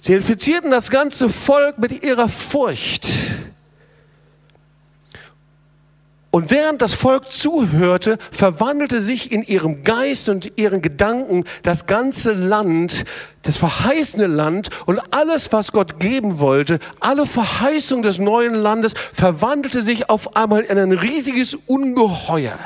Sie 0.01 0.15
infizierten 0.15 0.73
das 0.73 0.91
ganze 0.91 1.29
Volk 1.29 1.79
mit 1.79 2.03
ihrer 2.03 2.29
Furcht. 2.29 3.07
Und 6.39 6.53
während 6.53 6.83
das 6.83 6.95
Volk 6.95 7.33
zuhörte, 7.33 8.17
verwandelte 8.31 9.01
sich 9.01 9.33
in 9.33 9.43
ihrem 9.43 9.83
Geist 9.83 10.29
und 10.29 10.53
ihren 10.57 10.83
Gedanken 10.83 11.43
das 11.65 11.89
ganze 11.89 12.33
Land, 12.33 13.05
das 13.43 13.57
verheißene 13.57 14.29
Land 14.29 14.69
und 14.87 15.01
alles, 15.11 15.53
was 15.53 15.73
Gott 15.73 15.99
geben 15.99 16.39
wollte, 16.39 16.79
alle 17.01 17.27
Verheißung 17.27 18.03
des 18.03 18.19
neuen 18.19 18.55
Landes, 18.55 18.95
verwandelte 19.13 19.83
sich 19.83 20.11
auf 20.11 20.37
einmal 20.37 20.61
in 20.61 20.79
ein 20.79 20.93
riesiges 20.93 21.57
Ungeheuer. 21.67 22.57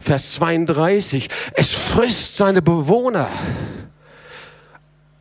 Vers 0.00 0.32
32, 0.32 1.28
es 1.52 1.70
frisst 1.70 2.36
seine 2.36 2.60
Bewohner. 2.60 3.28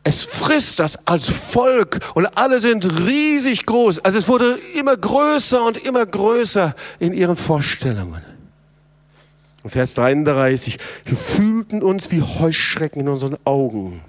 Es 0.03 0.25
frisst 0.25 0.79
das 0.79 1.07
als 1.07 1.29
Volk 1.29 1.99
und 2.13 2.25
alle 2.37 2.59
sind 2.59 2.99
riesig 2.99 3.65
groß. 3.65 3.99
Also 3.99 4.17
es 4.17 4.27
wurde 4.27 4.57
immer 4.77 4.97
größer 4.97 5.63
und 5.63 5.77
immer 5.77 6.05
größer 6.05 6.75
in 6.99 7.13
ihren 7.13 7.37
Vorstellungen. 7.37 8.21
Und 9.63 9.69
Vers 9.69 9.93
33, 9.93 10.77
wir 11.05 11.15
fühlten 11.15 11.81
uns 11.81 12.11
wie 12.11 12.21
Heuschrecken 12.21 13.01
in 13.01 13.07
unseren 13.07 13.37
Augen. 13.45 14.01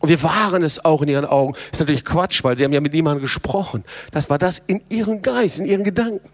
Und 0.00 0.10
wir 0.10 0.22
waren 0.22 0.62
es 0.62 0.84
auch 0.84 1.00
in 1.00 1.08
ihren 1.08 1.24
Augen. 1.24 1.54
Ist 1.72 1.80
natürlich 1.80 2.04
Quatsch, 2.04 2.44
weil 2.44 2.58
sie 2.58 2.64
haben 2.64 2.72
ja 2.74 2.82
mit 2.82 2.92
niemandem 2.92 3.22
gesprochen. 3.22 3.82
Das 4.10 4.28
war 4.28 4.36
das 4.36 4.60
in 4.66 4.82
ihrem 4.90 5.22
Geist, 5.22 5.58
in 5.58 5.64
ihren 5.64 5.84
Gedanken. 5.84 6.28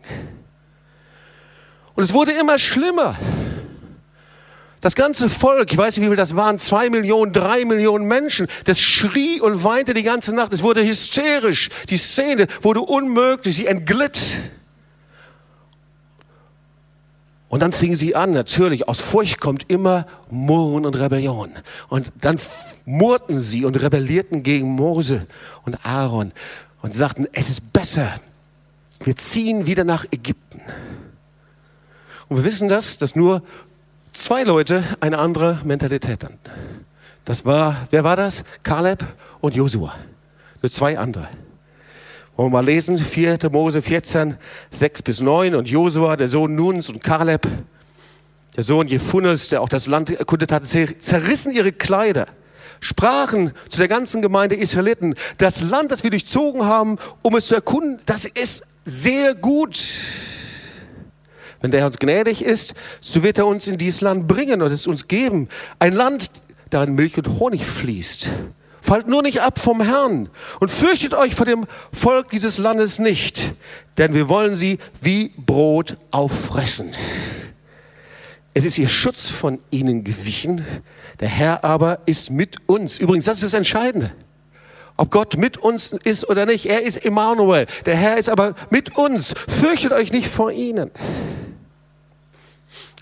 Und 1.94 2.02
es 2.02 2.12
wurde 2.12 2.32
immer 2.32 2.58
schlimmer. 2.58 3.16
Das 4.82 4.96
ganze 4.96 5.30
Volk, 5.30 5.72
ich 5.72 5.78
weiß 5.78 5.96
nicht, 5.96 6.04
wie 6.04 6.08
viel 6.10 6.16
das 6.16 6.34
waren, 6.34 6.58
zwei 6.58 6.90
Millionen, 6.90 7.32
drei 7.32 7.64
Millionen 7.64 8.04
Menschen, 8.06 8.48
das 8.64 8.80
schrie 8.80 9.40
und 9.40 9.62
weinte 9.62 9.94
die 9.94 10.02
ganze 10.02 10.34
Nacht. 10.34 10.52
Es 10.52 10.64
wurde 10.64 10.84
hysterisch. 10.84 11.70
Die 11.88 11.96
Szene 11.96 12.48
wurde 12.62 12.80
unmöglich. 12.80 13.54
Sie 13.54 13.66
entglitt. 13.66 14.20
Und 17.48 17.60
dann 17.60 17.72
fingen 17.72 17.94
sie 17.94 18.16
an, 18.16 18.32
natürlich, 18.32 18.88
aus 18.88 19.00
Furcht 19.00 19.40
kommt 19.40 19.70
immer 19.70 20.04
Murren 20.30 20.84
und 20.84 20.98
Rebellion. 20.98 21.52
Und 21.88 22.10
dann 22.20 22.40
murrten 22.84 23.40
sie 23.40 23.64
und 23.64 23.80
rebellierten 23.80 24.42
gegen 24.42 24.68
Mose 24.68 25.28
und 25.64 25.86
Aaron 25.86 26.32
und 26.80 26.92
sagten, 26.92 27.28
es 27.32 27.50
ist 27.50 27.72
besser, 27.72 28.20
wir 29.04 29.14
ziehen 29.14 29.66
wieder 29.66 29.84
nach 29.84 30.06
Ägypten. 30.10 30.60
Und 32.28 32.38
wir 32.38 32.44
wissen 32.44 32.68
das, 32.68 32.98
dass 32.98 33.14
nur 33.14 33.42
zwei 34.12 34.42
Leute 34.44 34.84
eine 35.00 35.18
andere 35.18 35.60
Mentalität 35.64 36.24
hatten. 36.24 36.38
Das 37.24 37.44
war, 37.44 37.76
wer 37.90 38.04
war 38.04 38.16
das? 38.16 38.44
Kaleb 38.62 39.04
und 39.40 39.54
Josua. 39.54 39.94
Nur 40.60 40.70
zwei 40.70 40.98
andere. 40.98 41.28
Wollen 42.36 42.50
wir 42.50 42.58
mal 42.58 42.64
lesen, 42.64 42.98
4. 42.98 43.38
Mose 43.50 43.82
14, 43.82 44.36
6 44.70 45.02
bis 45.02 45.20
9 45.20 45.54
und 45.54 45.68
Josua, 45.68 46.16
der 46.16 46.28
Sohn 46.28 46.54
Nuns 46.54 46.88
und 46.88 47.02
Kaleb, 47.02 47.46
der 48.56 48.64
Sohn 48.64 48.88
Jephunes, 48.88 49.50
der 49.50 49.60
auch 49.60 49.68
das 49.68 49.86
Land 49.86 50.10
erkundet 50.10 50.50
hatte, 50.50 50.66
zerrissen 50.98 51.52
ihre 51.52 51.72
Kleider, 51.72 52.26
sprachen 52.80 53.52
zu 53.68 53.78
der 53.78 53.88
ganzen 53.88 54.22
Gemeinde 54.22 54.56
Israeliten, 54.56 55.14
das 55.38 55.60
Land, 55.60 55.92
das 55.92 56.04
wir 56.04 56.10
durchzogen 56.10 56.64
haben, 56.64 56.98
um 57.22 57.36
es 57.36 57.46
zu 57.46 57.54
erkunden, 57.54 58.00
das 58.06 58.24
ist 58.24 58.64
sehr 58.84 59.34
gut. 59.34 59.78
Wenn 61.62 61.70
der 61.70 61.80
Herr 61.80 61.86
uns 61.86 61.98
gnädig 61.98 62.42
ist, 62.44 62.74
so 63.00 63.22
wird 63.22 63.38
er 63.38 63.46
uns 63.46 63.68
in 63.68 63.78
dieses 63.78 64.00
Land 64.00 64.26
bringen 64.26 64.60
und 64.60 64.72
es 64.72 64.86
uns 64.86 65.08
geben. 65.08 65.48
Ein 65.78 65.94
Land, 65.94 66.30
darin 66.70 66.94
Milch 66.94 67.16
und 67.16 67.38
Honig 67.38 67.64
fließt. 67.64 68.28
Fallt 68.82 69.06
nur 69.06 69.22
nicht 69.22 69.40
ab 69.40 69.60
vom 69.60 69.80
Herrn 69.80 70.28
und 70.58 70.68
fürchtet 70.68 71.14
euch 71.14 71.36
vor 71.36 71.46
dem 71.46 71.66
Volk 71.92 72.30
dieses 72.30 72.58
Landes 72.58 72.98
nicht, 72.98 73.54
denn 73.96 74.12
wir 74.12 74.28
wollen 74.28 74.56
sie 74.56 74.78
wie 75.00 75.32
Brot 75.36 75.96
auffressen. 76.10 76.92
Es 78.54 78.64
ist 78.64 78.76
ihr 78.76 78.88
Schutz 78.88 79.28
von 79.28 79.60
ihnen 79.70 80.02
gewichen, 80.02 80.66
der 81.20 81.28
Herr 81.28 81.64
aber 81.64 82.00
ist 82.06 82.30
mit 82.30 82.56
uns. 82.68 82.98
Übrigens, 82.98 83.24
das 83.26 83.36
ist 83.36 83.44
das 83.44 83.54
Entscheidende. 83.54 84.12
Ob 84.96 85.10
Gott 85.10 85.36
mit 85.36 85.58
uns 85.58 85.92
ist 85.92 86.28
oder 86.28 86.44
nicht, 86.44 86.66
er 86.66 86.82
ist 86.82 87.04
Emmanuel. 87.04 87.66
Der 87.86 87.96
Herr 87.96 88.18
ist 88.18 88.28
aber 88.28 88.54
mit 88.70 88.96
uns. 88.98 89.34
Fürchtet 89.48 89.92
euch 89.92 90.12
nicht 90.12 90.26
vor 90.26 90.50
ihnen. 90.50 90.90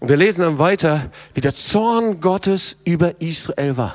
Und 0.00 0.08
wir 0.08 0.16
lesen 0.16 0.42
dann 0.42 0.58
weiter, 0.58 1.10
wie 1.34 1.42
der 1.42 1.54
Zorn 1.54 2.20
Gottes 2.20 2.76
über 2.84 3.20
Israel 3.20 3.76
war. 3.76 3.94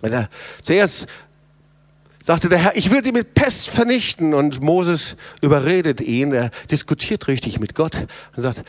Er, 0.00 0.28
zuerst 0.62 1.08
sagte 2.22 2.48
der 2.48 2.58
Herr, 2.58 2.76
ich 2.76 2.90
will 2.90 3.02
sie 3.04 3.12
mit 3.12 3.34
Pest 3.34 3.68
vernichten. 3.68 4.34
Und 4.34 4.60
Moses 4.62 5.16
überredet 5.42 6.00
ihn, 6.00 6.32
er 6.32 6.50
diskutiert 6.70 7.28
richtig 7.28 7.60
mit 7.60 7.74
Gott 7.74 8.06
und 8.36 8.42
sagt, 8.42 8.64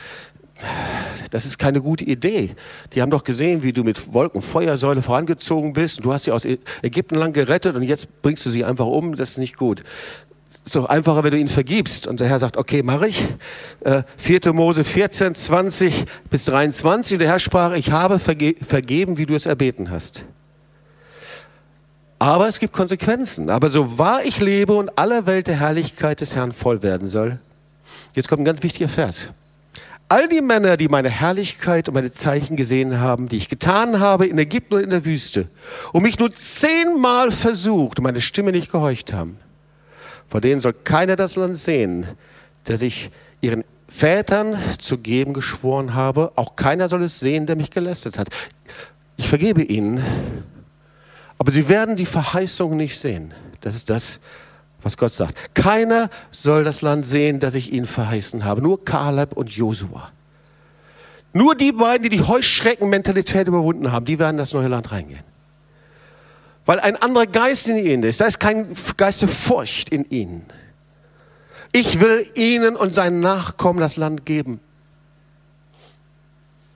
das 1.30 1.46
ist 1.46 1.58
keine 1.58 1.80
gute 1.80 2.04
Idee. 2.04 2.54
Die 2.92 3.02
haben 3.02 3.10
doch 3.10 3.22
gesehen, 3.22 3.62
wie 3.62 3.72
du 3.72 3.84
mit 3.84 4.12
Wolkenfeuersäule 4.12 5.02
vorangezogen 5.02 5.72
bist. 5.72 6.04
Du 6.04 6.12
hast 6.12 6.24
sie 6.24 6.32
aus 6.32 6.46
Ägypten 6.82 7.14
lang 7.14 7.32
gerettet 7.32 7.76
und 7.76 7.82
jetzt 7.82 8.22
bringst 8.22 8.44
du 8.44 8.50
sie 8.50 8.64
einfach 8.64 8.86
um. 8.86 9.14
Das 9.14 9.30
ist 9.30 9.38
nicht 9.38 9.56
gut. 9.56 9.84
Ist 10.48 10.74
doch 10.74 10.86
einfacher, 10.86 11.24
wenn 11.24 11.30
du 11.30 11.38
ihn 11.38 11.48
vergibst. 11.48 12.06
Und 12.06 12.20
der 12.20 12.28
Herr 12.28 12.38
sagt, 12.38 12.56
okay, 12.56 12.82
mache 12.82 13.08
ich. 13.08 13.22
Äh, 13.80 14.02
4. 14.16 14.52
Mose 14.54 14.82
14, 14.82 15.34
20 15.34 16.04
bis 16.30 16.46
23. 16.46 17.14
Und 17.14 17.18
der 17.20 17.28
Herr 17.28 17.38
sprach, 17.38 17.74
ich 17.74 17.90
habe 17.90 18.18
verge 18.18 18.54
vergeben, 18.64 19.18
wie 19.18 19.26
du 19.26 19.34
es 19.34 19.44
erbeten 19.44 19.90
hast. 19.90 20.24
Aber 22.18 22.48
es 22.48 22.58
gibt 22.58 22.72
Konsequenzen. 22.72 23.50
Aber 23.50 23.68
so 23.68 23.98
wahr 23.98 24.24
ich 24.24 24.40
lebe 24.40 24.72
und 24.72 24.98
aller 24.98 25.26
Welt 25.26 25.48
der 25.48 25.60
Herrlichkeit 25.60 26.22
des 26.22 26.34
Herrn 26.34 26.52
voll 26.52 26.82
werden 26.82 27.08
soll. 27.08 27.38
Jetzt 28.14 28.28
kommt 28.28 28.40
ein 28.40 28.46
ganz 28.46 28.62
wichtiger 28.62 28.88
Vers. 28.88 29.28
All 30.10 30.26
die 30.28 30.40
Männer, 30.40 30.78
die 30.78 30.88
meine 30.88 31.10
Herrlichkeit 31.10 31.88
und 31.88 31.94
meine 31.94 32.10
Zeichen 32.10 32.56
gesehen 32.56 32.98
haben, 32.98 33.28
die 33.28 33.36
ich 33.36 33.50
getan 33.50 34.00
habe 34.00 34.26
in 34.26 34.38
Ägypten 34.38 34.74
und 34.74 34.80
in 34.80 34.90
der 34.90 35.04
Wüste, 35.04 35.48
und 35.92 36.02
mich 36.02 36.18
nur 36.18 36.32
zehnmal 36.32 37.30
versucht 37.30 37.98
und 37.98 38.04
meine 38.04 38.22
Stimme 38.22 38.52
nicht 38.52 38.72
gehorcht 38.72 39.12
haben, 39.12 39.36
vor 40.28 40.40
denen 40.40 40.60
soll 40.60 40.74
keiner 40.74 41.16
das 41.16 41.36
Land 41.36 41.56
sehen, 41.56 42.06
der 42.66 42.76
sich 42.76 43.10
ihren 43.40 43.64
Vätern 43.88 44.56
zu 44.78 44.98
geben 44.98 45.32
geschworen 45.32 45.94
habe. 45.94 46.32
Auch 46.36 46.54
keiner 46.54 46.88
soll 46.88 47.02
es 47.02 47.18
sehen, 47.18 47.46
der 47.46 47.56
mich 47.56 47.70
gelästet 47.70 48.18
hat. 48.18 48.28
Ich 49.16 49.28
vergebe 49.28 49.62
ihnen, 49.62 50.04
aber 51.38 51.50
sie 51.50 51.68
werden 51.68 51.96
die 51.96 52.06
Verheißung 52.06 52.76
nicht 52.76 52.98
sehen. 52.98 53.32
Das 53.62 53.74
ist 53.74 53.88
das, 53.90 54.20
was 54.82 54.96
Gott 54.96 55.12
sagt. 55.12 55.54
Keiner 55.54 56.10
soll 56.30 56.64
das 56.64 56.82
Land 56.82 57.06
sehen, 57.06 57.40
das 57.40 57.54
ich 57.54 57.72
ihnen 57.72 57.86
verheißen 57.86 58.44
habe. 58.44 58.62
Nur 58.62 58.84
Kaleb 58.84 59.32
und 59.32 59.50
Josua. 59.50 60.10
Nur 61.32 61.54
die 61.54 61.72
beiden, 61.72 62.02
die 62.02 62.16
die 62.16 62.22
Heuschreckenmentalität 62.22 63.48
überwunden 63.48 63.90
haben, 63.92 64.04
die 64.04 64.18
werden 64.18 64.36
das 64.36 64.52
neue 64.52 64.68
Land 64.68 64.92
reingehen. 64.92 65.24
Weil 66.68 66.80
ein 66.80 66.96
anderer 66.96 67.24
Geist 67.24 67.66
in 67.68 67.78
ihnen 67.78 68.02
ist. 68.02 68.20
Da 68.20 68.26
ist 68.26 68.40
kein 68.40 68.68
Geist 68.98 69.22
der 69.22 69.30
Furcht 69.30 69.88
in 69.88 70.04
ihnen. 70.10 70.44
Ich 71.72 71.98
will 71.98 72.30
ihnen 72.34 72.76
und 72.76 72.94
seinen 72.94 73.20
Nachkommen 73.20 73.80
das 73.80 73.96
Land 73.96 74.26
geben. 74.26 74.60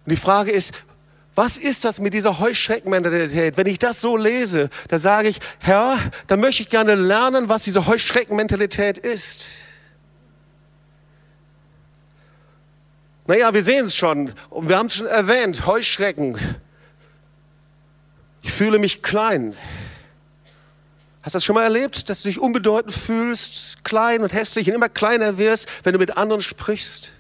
Und 0.07 0.11
die 0.11 0.17
Frage 0.17 0.51
ist, 0.51 0.73
was 1.35 1.59
ist 1.59 1.85
das 1.85 2.01
mit 2.01 2.15
dieser 2.15 2.39
Heuschreckenmentalität? 2.39 3.59
Wenn 3.59 3.67
ich 3.67 3.79
das 3.79 4.01
so 4.01 4.17
lese, 4.17 4.71
da 4.89 4.99
sage 4.99 5.29
ich, 5.29 5.41
Herr, 5.59 5.99
dann 6.27 6.41
möchte 6.41 6.63
ich 6.63 6.71
gerne 6.71 6.95
lernen, 6.95 7.51
was 7.51 7.65
diese 7.65 7.87
Heuschreckenmentalität 7.87 8.97
ist. 8.97 9.45
Naja, 13.27 13.53
wir 13.53 13.63
sehen 13.63 13.85
es 13.85 13.95
schon 13.95 14.33
wir 14.55 14.79
haben 14.79 14.87
es 14.87 14.95
schon 14.95 15.07
erwähnt, 15.07 15.67
Heuschrecken. 15.67 16.39
Ich 18.43 18.53
fühle 18.53 18.79
mich 18.79 19.03
klein. 19.03 19.57
Hast 21.23 21.35
du 21.35 21.37
das 21.37 21.45
schon 21.45 21.55
mal 21.55 21.63
erlebt, 21.63 22.09
dass 22.09 22.23
du 22.23 22.29
dich 22.29 22.41
unbedeutend 22.41 22.93
fühlst, 22.93 23.85
klein 23.85 24.23
und 24.23 24.33
hässlich 24.33 24.69
und 24.69 24.75
immer 24.75 24.89
kleiner 24.89 25.39
wirst, 25.39 25.69
wenn 25.85 25.93
du 25.93 25.99
mit 26.01 26.17
anderen 26.17 26.43
sprichst? 26.43 27.13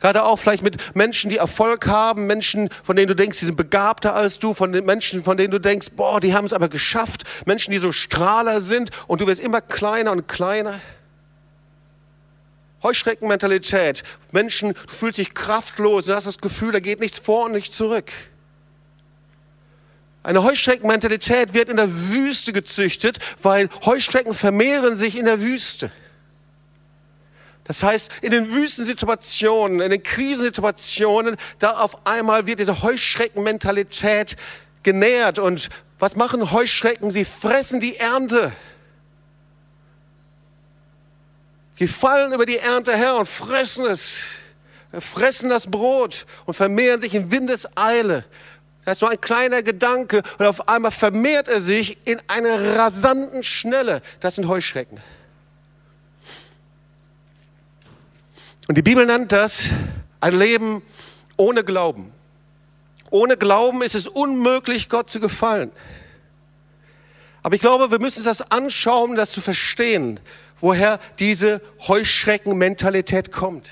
Gerade 0.00 0.24
auch 0.24 0.36
vielleicht 0.36 0.64
mit 0.64 0.96
Menschen, 0.96 1.30
die 1.30 1.36
Erfolg 1.36 1.86
haben, 1.86 2.26
Menschen, 2.26 2.68
von 2.82 2.96
denen 2.96 3.06
du 3.06 3.14
denkst, 3.14 3.38
die 3.38 3.44
sind 3.44 3.56
begabter 3.56 4.16
als 4.16 4.40
du, 4.40 4.52
von 4.52 4.72
den 4.72 4.84
Menschen, 4.84 5.22
von 5.22 5.36
denen 5.36 5.52
du 5.52 5.60
denkst, 5.60 5.90
boah, 5.94 6.18
die 6.18 6.34
haben 6.34 6.44
es 6.44 6.52
aber 6.52 6.68
geschafft, 6.68 7.22
Menschen, 7.46 7.70
die 7.70 7.78
so 7.78 7.92
Strahler 7.92 8.60
sind 8.60 8.90
und 9.06 9.20
du 9.20 9.28
wirst 9.28 9.40
immer 9.40 9.60
kleiner 9.60 10.10
und 10.10 10.26
kleiner. 10.26 10.80
Heuschreckenmentalität. 12.82 14.02
Menschen, 14.32 14.72
du 14.72 14.92
fühlst 14.92 15.18
dich 15.18 15.34
kraftlos 15.34 16.08
und 16.08 16.16
hast 16.16 16.26
das 16.26 16.38
Gefühl, 16.38 16.72
da 16.72 16.80
geht 16.80 16.98
nichts 16.98 17.20
vor 17.20 17.44
und 17.44 17.52
nichts 17.52 17.76
zurück. 17.76 18.10
Eine 20.22 20.44
Heuschreckenmentalität 20.44 21.52
wird 21.52 21.68
in 21.68 21.76
der 21.76 21.90
Wüste 21.90 22.52
gezüchtet, 22.52 23.18
weil 23.42 23.68
Heuschrecken 23.84 24.34
vermehren 24.34 24.96
sich 24.96 25.18
in 25.18 25.24
der 25.24 25.40
Wüste. 25.40 25.90
Das 27.64 27.82
heißt, 27.82 28.10
in 28.22 28.30
den 28.30 28.52
Wüstensituationen, 28.52 29.80
in 29.80 29.90
den 29.90 30.02
Krisensituationen, 30.02 31.36
da 31.58 31.78
auf 31.78 32.06
einmal 32.06 32.46
wird 32.46 32.58
diese 32.58 32.82
Heuschreckenmentalität 32.82 34.36
genährt. 34.82 35.38
Und 35.38 35.68
was 35.98 36.16
machen 36.16 36.50
Heuschrecken? 36.50 37.10
Sie 37.10 37.24
fressen 37.24 37.80
die 37.80 37.96
Ernte. 37.96 38.52
Die 41.78 41.88
fallen 41.88 42.32
über 42.32 42.46
die 42.46 42.58
Ernte 42.58 42.96
her 42.96 43.16
und 43.16 43.26
fressen 43.26 43.86
es, 43.86 44.24
fressen 44.98 45.48
das 45.48 45.68
Brot 45.68 46.26
und 46.44 46.54
vermehren 46.54 47.00
sich 47.00 47.14
in 47.14 47.30
Windeseile. 47.30 48.24
Das 48.84 48.98
ist 48.98 49.02
nur 49.02 49.10
ein 49.10 49.20
kleiner 49.20 49.62
Gedanke 49.62 50.22
und 50.38 50.46
auf 50.46 50.68
einmal 50.68 50.90
vermehrt 50.90 51.48
er 51.48 51.60
sich 51.60 51.98
in 52.06 52.20
einer 52.26 52.76
rasanten 52.76 53.44
Schnelle. 53.44 54.02
Das 54.20 54.34
sind 54.34 54.48
Heuschrecken. 54.48 55.00
Und 58.68 58.76
die 58.76 58.82
Bibel 58.82 59.06
nennt 59.06 59.32
das 59.32 59.66
ein 60.20 60.36
Leben 60.36 60.82
ohne 61.36 61.64
Glauben. 61.64 62.12
Ohne 63.10 63.36
Glauben 63.36 63.82
ist 63.82 63.94
es 63.94 64.08
unmöglich, 64.08 64.88
Gott 64.88 65.10
zu 65.10 65.20
gefallen. 65.20 65.70
Aber 67.42 67.54
ich 67.54 67.60
glaube, 67.60 67.90
wir 67.90 67.98
müssen 67.98 68.24
das 68.24 68.50
anschauen, 68.50 69.10
um 69.10 69.16
das 69.16 69.32
zu 69.32 69.40
verstehen, 69.40 70.20
woher 70.60 70.98
diese 71.18 71.60
Heuschreckenmentalität 71.86 73.32
kommt. 73.32 73.68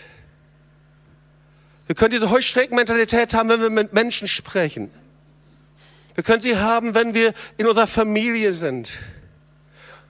Wir 1.86 1.94
können 1.94 2.12
diese 2.12 2.30
Heuschreckenmentalität 2.30 3.32
haben, 3.34 3.48
wenn 3.48 3.62
wir 3.62 3.70
mit 3.70 3.92
Menschen 3.92 4.28
sprechen. 4.28 4.90
Wir 6.20 6.24
können 6.24 6.42
sie 6.42 6.58
haben, 6.58 6.94
wenn 6.94 7.14
wir 7.14 7.32
in 7.56 7.66
unserer 7.66 7.86
Familie 7.86 8.52
sind. 8.52 8.90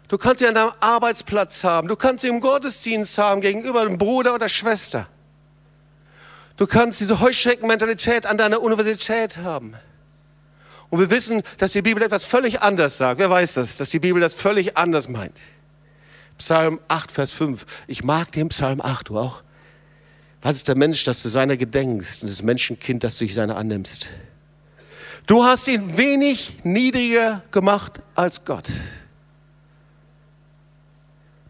Du 0.09 0.19
kannst 0.19 0.40
sie 0.40 0.49
an 0.49 0.55
deinem 0.55 0.73
Arbeitsplatz 0.81 1.63
haben. 1.63 1.87
Du 1.87 1.95
kannst 1.95 2.23
sie 2.23 2.28
im 2.28 2.41
Gottesdienst 2.41 3.17
haben 3.17 3.41
gegenüber 3.41 3.85
dem 3.85 3.97
Bruder 3.97 4.35
oder 4.35 4.49
Schwester. 4.49 5.06
Du 6.56 6.67
kannst 6.67 7.00
diese 7.00 7.21
Heuschreckenmentalität 7.21 8.26
an 8.26 8.39
deiner 8.39 8.61
Universität 8.61 9.37
haben. 9.37 9.75
Und 10.89 10.99
wir 10.99 11.11
wissen, 11.11 11.45
dass 11.58 11.71
die 11.75 11.82
Bibel 11.82 12.02
etwas 12.02 12.25
völlig 12.25 12.61
anders 12.61 12.97
sagt. 12.97 13.21
Wer 13.21 13.30
weiß 13.30 13.54
das? 13.54 13.76
Dass 13.76 13.91
die 13.91 14.00
Bibel 14.00 14.21
das 14.21 14.35
völlig 14.35 14.76
anders 14.76 15.06
meint. 15.06 15.39
Psalm 16.39 16.80
8, 16.89 17.13
Vers 17.13 17.32
5. 17.35 17.67
Ich 17.87 18.02
mag 18.02 18.32
den 18.32 18.49
Psalm 18.49 18.80
8, 18.80 19.11
du 19.11 19.19
auch. 19.21 19.45
Was 20.43 20.56
ist 20.56 20.67
der 20.67 20.76
Mensch, 20.76 21.04
dass 21.04 21.23
du 21.23 21.28
seiner 21.28 21.56
gedenkst 21.56 22.23
und 22.23 22.32
das 22.32 22.43
Menschenkind, 22.43 23.04
dass 23.04 23.17
du 23.19 23.26
dich 23.26 23.35
seiner 23.35 23.56
annimmst? 23.56 24.08
Du 25.26 25.45
hast 25.45 25.69
ihn 25.69 25.97
wenig 25.97 26.56
niedriger 26.65 27.43
gemacht 27.50 28.00
als 28.15 28.45
Gott. 28.45 28.69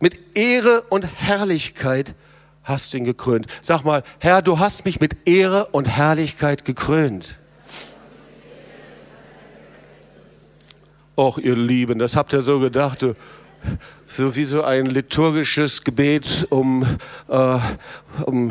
Mit 0.00 0.36
Ehre 0.36 0.82
und 0.88 1.02
Herrlichkeit 1.02 2.14
hast 2.62 2.92
du 2.92 2.98
ihn 2.98 3.04
gekrönt. 3.04 3.46
Sag 3.60 3.84
mal, 3.84 4.02
Herr, 4.18 4.42
du 4.42 4.58
hast 4.58 4.84
mich 4.84 5.00
mit 5.00 5.28
Ehre 5.28 5.66
und 5.66 5.86
Herrlichkeit 5.86 6.64
gekrönt. 6.64 7.38
Och, 11.16 11.38
ihr 11.38 11.56
Lieben, 11.56 11.98
das 11.98 12.16
habt 12.16 12.32
ihr 12.32 12.40
so 12.40 12.60
gedacht 12.60 13.04
so 14.06 14.34
wie 14.34 14.44
so 14.44 14.62
ein 14.62 14.86
liturgisches 14.86 15.84
Gebet 15.84 16.46
um, 16.50 16.84
äh, 17.28 17.58
um, 18.24 18.50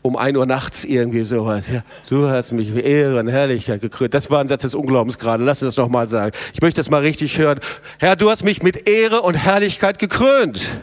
um 0.00 0.16
1 0.16 0.36
Uhr 0.36 0.46
nachts 0.46 0.84
irgendwie 0.84 1.24
sowas. 1.24 1.68
Ja, 1.68 1.82
du 2.08 2.28
hast 2.28 2.52
mich 2.52 2.70
mit 2.70 2.86
Ehre 2.86 3.18
und 3.18 3.28
Herrlichkeit 3.28 3.82
gekrönt. 3.82 4.14
Das 4.14 4.30
war 4.30 4.40
ein 4.40 4.48
Satz 4.48 4.62
des 4.62 4.74
Unglaubens 4.74 5.18
gerade. 5.18 5.44
Lass 5.44 5.62
uns 5.62 5.74
das 5.74 5.82
nochmal 5.82 6.08
sagen. 6.08 6.34
Ich 6.54 6.62
möchte 6.62 6.80
das 6.80 6.88
mal 6.88 7.02
richtig 7.02 7.36
hören. 7.38 7.60
Herr, 7.98 8.16
du 8.16 8.30
hast 8.30 8.44
mich 8.44 8.62
mit 8.62 8.88
Ehre 8.88 9.20
und 9.20 9.34
Herrlichkeit 9.34 9.98
gekrönt. 9.98 10.78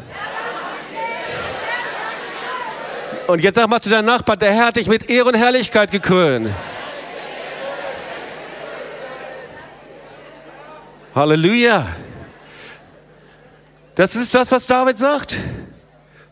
Und 3.28 3.42
jetzt 3.42 3.56
sag 3.56 3.70
mal 3.70 3.82
zu 3.82 3.90
deinem 3.90 4.06
Nachbarn, 4.06 4.40
der 4.40 4.52
Herr 4.52 4.68
hat 4.68 4.76
dich 4.76 4.88
mit 4.88 5.10
Ehre 5.10 5.30
und 5.30 5.36
Herrlichkeit 5.36 5.90
gekrönt. 5.90 6.50
Halleluja. 11.16 11.88
Das 13.96 14.16
ist 14.16 14.34
das, 14.34 14.52
was 14.52 14.68
David 14.68 14.98
sagt. 14.98 15.38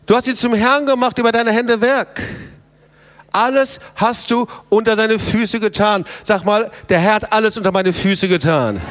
Du 0.06 0.16
hast 0.16 0.28
ihn 0.28 0.36
zum 0.36 0.54
Herrn 0.54 0.86
gemacht 0.86 1.18
über 1.20 1.32
deine 1.32 1.52
Hände 1.52 1.82
Werk. 1.82 2.22
Alles 3.32 3.80
hast 3.96 4.32
du 4.32 4.48
unter 4.70 4.96
seine 4.96 5.20
Füße 5.20 5.60
getan. 5.60 6.06
Sag 6.24 6.46
mal, 6.46 6.72
der 6.90 7.00
Herr 7.00 7.16
hat 7.16 7.32
alles 7.32 7.58
unter 7.58 7.72
meine 7.72 7.94
Füße 7.94 8.28
getan. 8.28 8.82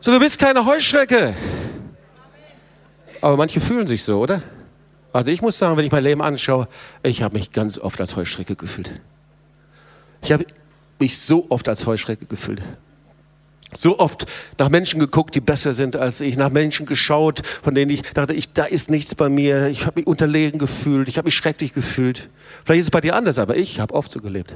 So, 0.00 0.12
du 0.12 0.18
bist 0.18 0.38
keine 0.38 0.64
Heuschrecke. 0.64 1.34
Aber 3.20 3.36
manche 3.36 3.60
fühlen 3.60 3.86
sich 3.86 4.02
so, 4.02 4.20
oder? 4.20 4.42
Also 5.12 5.30
ich 5.30 5.40
muss 5.40 5.58
sagen, 5.58 5.76
wenn 5.76 5.86
ich 5.86 5.92
mein 5.92 6.02
Leben 6.02 6.20
anschaue, 6.20 6.68
ich 7.02 7.22
habe 7.22 7.38
mich 7.38 7.52
ganz 7.52 7.78
oft 7.78 8.00
als 8.00 8.16
Heuschrecke 8.16 8.56
gefühlt. 8.56 9.00
Ich 10.22 10.32
habe 10.32 10.46
mich 10.98 11.18
so 11.18 11.46
oft 11.48 11.68
als 11.68 11.86
Heuschrecke 11.86 12.26
gefühlt. 12.26 12.60
So 13.76 13.98
oft 13.98 14.26
nach 14.58 14.68
Menschen 14.68 15.00
geguckt, 15.00 15.34
die 15.34 15.40
besser 15.40 15.72
sind 15.72 15.96
als 15.96 16.20
ich, 16.20 16.36
nach 16.36 16.50
Menschen 16.50 16.86
geschaut, 16.86 17.42
von 17.62 17.74
denen 17.74 17.90
ich 17.90 18.02
dachte, 18.02 18.32
ich, 18.32 18.52
da 18.52 18.64
ist 18.64 18.90
nichts 18.90 19.14
bei 19.14 19.28
mir, 19.28 19.68
ich 19.68 19.86
habe 19.86 20.00
mich 20.00 20.06
unterlegen 20.06 20.58
gefühlt, 20.58 21.08
ich 21.08 21.18
habe 21.18 21.26
mich 21.26 21.34
schrecklich 21.34 21.74
gefühlt. 21.74 22.28
Vielleicht 22.64 22.80
ist 22.80 22.86
es 22.86 22.90
bei 22.90 23.00
dir 23.00 23.16
anders, 23.16 23.38
aber 23.38 23.56
ich 23.56 23.80
habe 23.80 23.94
oft 23.94 24.12
so 24.12 24.20
gelebt. 24.20 24.54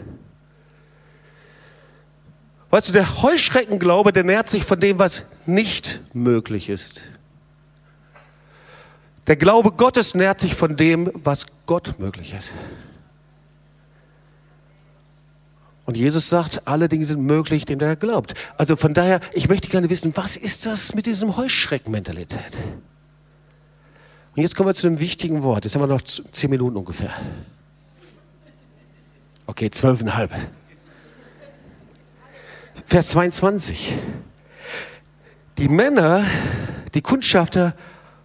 Weißt 2.71 2.89
du, 2.89 2.93
der 2.93 3.23
Heuschreckenglaube, 3.23 4.13
der 4.13 4.25
nährt 4.25 4.49
sich 4.49 4.63
von 4.63 4.79
dem, 4.79 4.99
was 4.99 5.25
nicht 5.47 6.01
möglich 6.13 6.69
ist. 6.69 7.01
Der 9.27 9.37
Glaube 9.37 9.73
Gottes 9.73 10.15
nährt 10.15 10.41
sich 10.41 10.55
von 10.55 10.77
dem, 10.77 11.11
was 11.15 11.47
Gott 11.67 11.99
möglich 11.99 12.35
ist. 12.37 12.55
Und 15.89 15.97
Jesus 15.97 16.29
sagt, 16.29 16.69
alle 16.69 16.87
Dinge 16.87 17.07
sind 17.07 17.23
möglich, 17.23 17.65
dem 17.65 17.79
der 17.79 17.97
glaubt. 17.97 18.35
Also 18.59 18.77
von 18.77 18.93
daher, 18.93 19.21
ich 19.33 19.49
möchte 19.49 19.71
gerne 19.71 19.89
wissen, 19.89 20.15
was 20.17 20.37
ist 20.37 20.67
das 20.67 20.95
mit 20.95 21.07
diesem 21.07 21.39
Heuschreckenmentalität? 21.39 22.59
Und 24.37 24.43
jetzt 24.43 24.55
kommen 24.55 24.69
wir 24.69 24.75
zu 24.75 24.87
einem 24.87 25.01
wichtigen 25.01 25.43
Wort. 25.43 25.65
Jetzt 25.65 25.77
haben 25.77 25.81
wir 25.81 25.87
noch 25.87 26.03
zehn 26.03 26.51
Minuten 26.51 26.77
ungefähr. 26.77 27.15
Okay, 29.47 29.71
zwölfeinhalb. 29.71 30.31
Vers 32.85 33.09
22. 33.09 33.95
Die 35.57 35.71
Männer, 35.71 36.23
die 36.93 37.01
Kundschafter, 37.01 37.75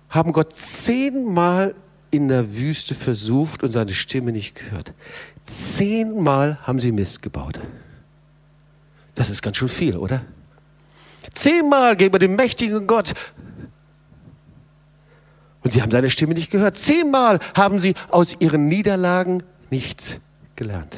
haben 0.09 0.33
Gott 0.33 0.53
zehnmal 0.53 1.75
in 2.11 2.27
der 2.27 2.55
Wüste 2.55 2.93
versucht 2.93 3.63
und 3.63 3.71
seine 3.71 3.93
Stimme 3.93 4.33
nicht 4.33 4.55
gehört. 4.55 4.93
Zehnmal 5.45 6.57
haben 6.63 6.79
sie 6.79 6.91
Mist 6.91 7.21
gebaut. 7.21 7.59
Das 9.15 9.29
ist 9.29 9.41
ganz 9.41 9.57
schön 9.57 9.69
viel, 9.69 9.97
oder? 9.97 10.23
Zehnmal 11.33 11.95
gegen 11.95 12.17
den 12.19 12.35
mächtigen 12.35 12.87
Gott. 12.87 13.13
Und 15.63 15.71
sie 15.71 15.81
haben 15.81 15.91
seine 15.91 16.09
Stimme 16.09 16.33
nicht 16.33 16.51
gehört. 16.51 16.77
Zehnmal 16.77 17.39
haben 17.55 17.79
sie 17.79 17.95
aus 18.09 18.35
ihren 18.39 18.67
Niederlagen 18.67 19.43
nichts 19.69 20.19
gelernt. 20.55 20.97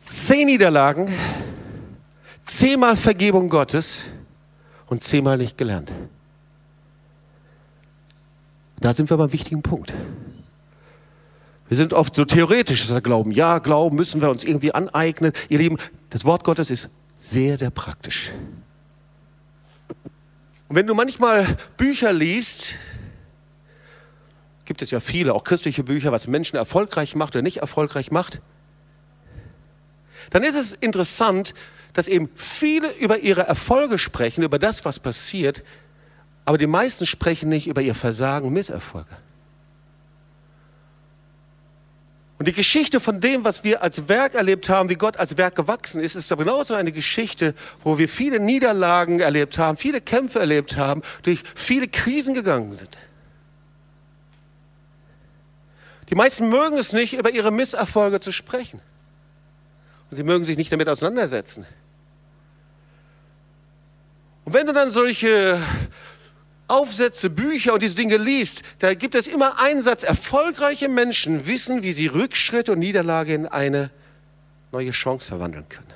Zehn 0.00 0.46
Niederlagen, 0.46 1.10
zehnmal 2.44 2.96
Vergebung 2.96 3.48
Gottes 3.48 4.10
und 4.86 5.02
zehnmal 5.02 5.38
nicht 5.38 5.56
gelernt. 5.56 5.92
Da 8.80 8.92
sind 8.92 9.08
wir 9.08 9.16
beim 9.16 9.32
wichtigen 9.32 9.62
Punkt. 9.62 9.94
Wir 11.74 11.78
sind 11.78 11.92
oft 11.92 12.14
so 12.14 12.24
theoretisch, 12.24 12.82
dass 12.82 12.94
wir 12.94 13.00
glauben, 13.00 13.32
ja, 13.32 13.58
Glauben 13.58 13.96
müssen 13.96 14.22
wir 14.22 14.30
uns 14.30 14.44
irgendwie 14.44 14.72
aneignen. 14.72 15.32
Ihr 15.48 15.58
Lieben, 15.58 15.76
das 16.10 16.24
Wort 16.24 16.44
Gottes 16.44 16.70
ist 16.70 16.88
sehr, 17.16 17.56
sehr 17.56 17.70
praktisch. 17.70 18.30
Und 20.68 20.76
wenn 20.76 20.86
du 20.86 20.94
manchmal 20.94 21.44
Bücher 21.76 22.12
liest, 22.12 22.76
gibt 24.66 24.82
es 24.82 24.92
ja 24.92 25.00
viele, 25.00 25.34
auch 25.34 25.42
christliche 25.42 25.82
Bücher, 25.82 26.12
was 26.12 26.28
Menschen 26.28 26.54
erfolgreich 26.54 27.16
macht 27.16 27.34
oder 27.34 27.42
nicht 27.42 27.56
erfolgreich 27.56 28.12
macht, 28.12 28.40
dann 30.30 30.44
ist 30.44 30.54
es 30.54 30.74
interessant, 30.74 31.54
dass 31.92 32.06
eben 32.06 32.28
viele 32.36 32.88
über 33.00 33.18
ihre 33.18 33.48
Erfolge 33.48 33.98
sprechen, 33.98 34.44
über 34.44 34.60
das, 34.60 34.84
was 34.84 35.00
passiert, 35.00 35.64
aber 36.44 36.56
die 36.56 36.68
meisten 36.68 37.04
sprechen 37.04 37.48
nicht 37.48 37.66
über 37.66 37.82
ihr 37.82 37.96
Versagen 37.96 38.46
und 38.46 38.52
Misserfolge. 38.52 39.23
Und 42.38 42.48
die 42.48 42.52
Geschichte 42.52 42.98
von 42.98 43.20
dem, 43.20 43.44
was 43.44 43.62
wir 43.62 43.82
als 43.82 44.08
Werk 44.08 44.34
erlebt 44.34 44.68
haben, 44.68 44.88
wie 44.88 44.96
Gott 44.96 45.16
als 45.18 45.36
Werk 45.36 45.54
gewachsen 45.54 46.00
ist, 46.00 46.16
ist 46.16 46.28
genauso 46.30 46.74
eine 46.74 46.90
Geschichte, 46.90 47.54
wo 47.82 47.96
wir 47.96 48.08
viele 48.08 48.40
Niederlagen 48.40 49.20
erlebt 49.20 49.56
haben, 49.56 49.76
viele 49.76 50.00
Kämpfe 50.00 50.40
erlebt 50.40 50.76
haben, 50.76 51.02
durch 51.22 51.42
viele 51.54 51.86
Krisen 51.86 52.34
gegangen 52.34 52.72
sind. 52.72 52.98
Die 56.10 56.16
meisten 56.16 56.48
mögen 56.48 56.76
es 56.76 56.92
nicht, 56.92 57.14
über 57.14 57.30
ihre 57.30 57.52
Misserfolge 57.52 58.20
zu 58.20 58.32
sprechen. 58.32 58.80
Und 60.10 60.16
sie 60.16 60.24
mögen 60.24 60.44
sich 60.44 60.56
nicht 60.56 60.72
damit 60.72 60.88
auseinandersetzen. 60.88 61.66
Und 64.44 64.52
wenn 64.52 64.66
du 64.66 64.72
dann 64.72 64.90
solche 64.90 65.58
Aufsätze, 66.66 67.30
Bücher 67.30 67.74
und 67.74 67.82
diese 67.82 67.96
Dinge 67.96 68.16
liest, 68.16 68.62
da 68.78 68.94
gibt 68.94 69.14
es 69.14 69.26
immer 69.26 69.60
einen 69.60 69.82
Satz, 69.82 70.02
erfolgreiche 70.02 70.88
Menschen 70.88 71.46
wissen, 71.46 71.82
wie 71.82 71.92
sie 71.92 72.06
Rückschritt 72.06 72.68
und 72.68 72.78
Niederlage 72.78 73.34
in 73.34 73.46
eine 73.46 73.90
neue 74.72 74.90
Chance 74.90 75.28
verwandeln 75.28 75.68
können. 75.68 75.92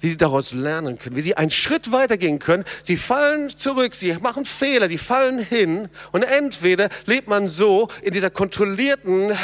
Wie 0.00 0.10
sie 0.10 0.16
daraus 0.16 0.52
lernen 0.52 0.98
können, 0.98 1.14
wie 1.14 1.20
sie 1.20 1.36
einen 1.36 1.50
Schritt 1.50 1.92
weitergehen 1.92 2.40
können. 2.40 2.64
Sie 2.82 2.96
fallen 2.96 3.50
zurück, 3.50 3.94
sie 3.94 4.14
machen 4.14 4.44
Fehler, 4.44 4.88
sie 4.88 4.98
fallen 4.98 5.38
hin 5.38 5.88
und 6.10 6.24
entweder 6.24 6.88
lebt 7.06 7.28
man 7.28 7.48
so 7.48 7.88
in 8.02 8.12
dieser 8.12 8.30
kontrollierten 8.30 9.36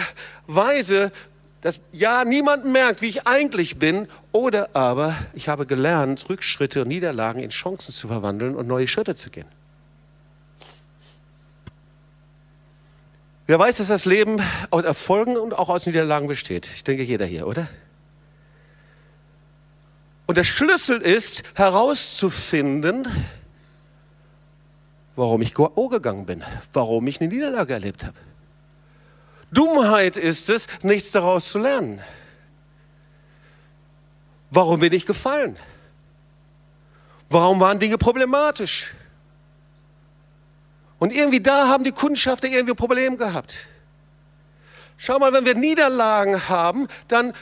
Weise, 0.48 1.12
dass 1.60 1.80
ja 1.92 2.24
niemand 2.24 2.64
merkt, 2.64 3.02
wie 3.02 3.08
ich 3.08 3.26
eigentlich 3.26 3.78
bin, 3.78 4.08
oder 4.32 4.70
aber 4.74 5.16
ich 5.34 5.48
habe 5.48 5.66
gelernt, 5.66 6.28
Rückschritte 6.28 6.82
und 6.82 6.88
Niederlagen 6.88 7.40
in 7.40 7.50
Chancen 7.50 7.92
zu 7.92 8.06
verwandeln 8.08 8.54
und 8.54 8.68
neue 8.68 8.86
Schritte 8.86 9.16
zu 9.16 9.30
gehen. 9.30 9.46
Wer 13.46 13.58
weiß, 13.58 13.78
dass 13.78 13.88
das 13.88 14.04
Leben 14.04 14.42
aus 14.70 14.84
Erfolgen 14.84 15.36
und 15.38 15.54
auch 15.54 15.70
aus 15.70 15.86
Niederlagen 15.86 16.28
besteht? 16.28 16.66
Ich 16.66 16.84
denke, 16.84 17.02
jeder 17.02 17.24
hier, 17.24 17.46
oder? 17.46 17.66
Und 20.26 20.36
der 20.36 20.44
Schlüssel 20.44 21.00
ist 21.00 21.42
herauszufinden, 21.54 23.08
warum 25.16 25.40
ich 25.40 25.54
Go 25.54 25.88
gegangen 25.88 26.26
bin, 26.26 26.44
warum 26.74 27.06
ich 27.06 27.22
eine 27.22 27.30
Niederlage 27.30 27.72
erlebt 27.72 28.04
habe. 28.04 28.18
Dummheit 29.50 30.16
ist 30.16 30.50
es, 30.50 30.66
nichts 30.82 31.10
daraus 31.10 31.50
zu 31.50 31.58
lernen. 31.58 32.02
Warum 34.50 34.80
bin 34.80 34.92
ich 34.92 35.06
gefallen? 35.06 35.56
Warum 37.28 37.60
waren 37.60 37.78
Dinge 37.78 37.98
problematisch? 37.98 38.94
Und 40.98 41.12
irgendwie 41.12 41.40
da 41.40 41.68
haben 41.68 41.84
die 41.84 41.92
Kundschafter 41.92 42.48
irgendwie 42.48 42.72
ein 42.72 42.76
Problem 42.76 43.16
gehabt. 43.16 43.68
Schau 44.96 45.18
mal, 45.18 45.32
wenn 45.32 45.44
wir 45.44 45.54
Niederlagen 45.54 46.48
haben, 46.48 46.88
dann 47.06 47.32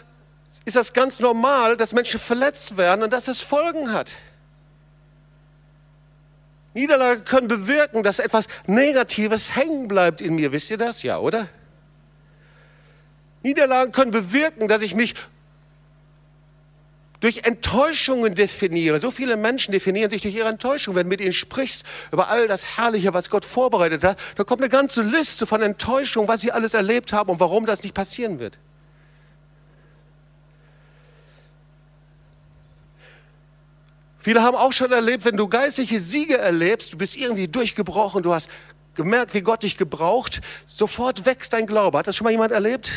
ist 0.64 0.76
das 0.76 0.92
ganz 0.92 1.20
normal, 1.20 1.76
dass 1.76 1.94
Menschen 1.94 2.20
verletzt 2.20 2.76
werden 2.76 3.02
und 3.02 3.12
dass 3.12 3.28
es 3.28 3.40
Folgen 3.40 3.92
hat. 3.92 4.12
Niederlagen 6.74 7.24
können 7.24 7.48
bewirken, 7.48 8.02
dass 8.02 8.18
etwas 8.18 8.48
Negatives 8.66 9.56
hängen 9.56 9.88
bleibt 9.88 10.20
in 10.20 10.34
mir. 10.34 10.52
Wisst 10.52 10.70
ihr 10.70 10.76
das? 10.76 11.02
Ja, 11.02 11.18
oder? 11.18 11.48
Niederlagen 13.46 13.92
können 13.92 14.10
bewirken, 14.10 14.66
dass 14.66 14.82
ich 14.82 14.94
mich 14.96 15.14
durch 17.20 17.44
Enttäuschungen 17.44 18.34
definiere. 18.34 19.00
So 19.00 19.10
viele 19.10 19.36
Menschen 19.36 19.72
definieren 19.72 20.10
sich 20.10 20.20
durch 20.20 20.34
ihre 20.34 20.48
Enttäuschung. 20.48 20.96
Wenn 20.96 21.04
du 21.04 21.10
mit 21.10 21.20
ihnen 21.20 21.32
sprichst 21.32 21.84
über 22.10 22.28
all 22.28 22.48
das 22.48 22.76
Herrliche, 22.76 23.14
was 23.14 23.30
Gott 23.30 23.44
vorbereitet 23.44 24.02
hat, 24.04 24.18
da 24.34 24.44
kommt 24.44 24.60
eine 24.62 24.68
ganze 24.68 25.02
Liste 25.02 25.46
von 25.46 25.62
Enttäuschungen, 25.62 26.28
was 26.28 26.40
sie 26.40 26.50
alles 26.50 26.74
erlebt 26.74 27.12
haben 27.12 27.30
und 27.30 27.40
warum 27.40 27.66
das 27.66 27.84
nicht 27.84 27.94
passieren 27.94 28.40
wird. 28.40 28.58
Viele 34.18 34.42
haben 34.42 34.56
auch 34.56 34.72
schon 34.72 34.90
erlebt, 34.90 35.24
wenn 35.24 35.36
du 35.36 35.46
geistliche 35.46 36.00
Siege 36.00 36.36
erlebst, 36.36 36.94
du 36.94 36.98
bist 36.98 37.16
irgendwie 37.16 37.46
durchgebrochen, 37.46 38.24
du 38.24 38.34
hast 38.34 38.50
gemerkt, 38.94 39.34
wie 39.34 39.40
Gott 39.40 39.62
dich 39.62 39.78
gebraucht, 39.78 40.40
sofort 40.66 41.26
wächst 41.26 41.52
dein 41.52 41.66
Glaube. 41.66 41.96
Hat 41.98 42.08
das 42.08 42.16
schon 42.16 42.24
mal 42.24 42.32
jemand 42.32 42.50
erlebt? 42.50 42.90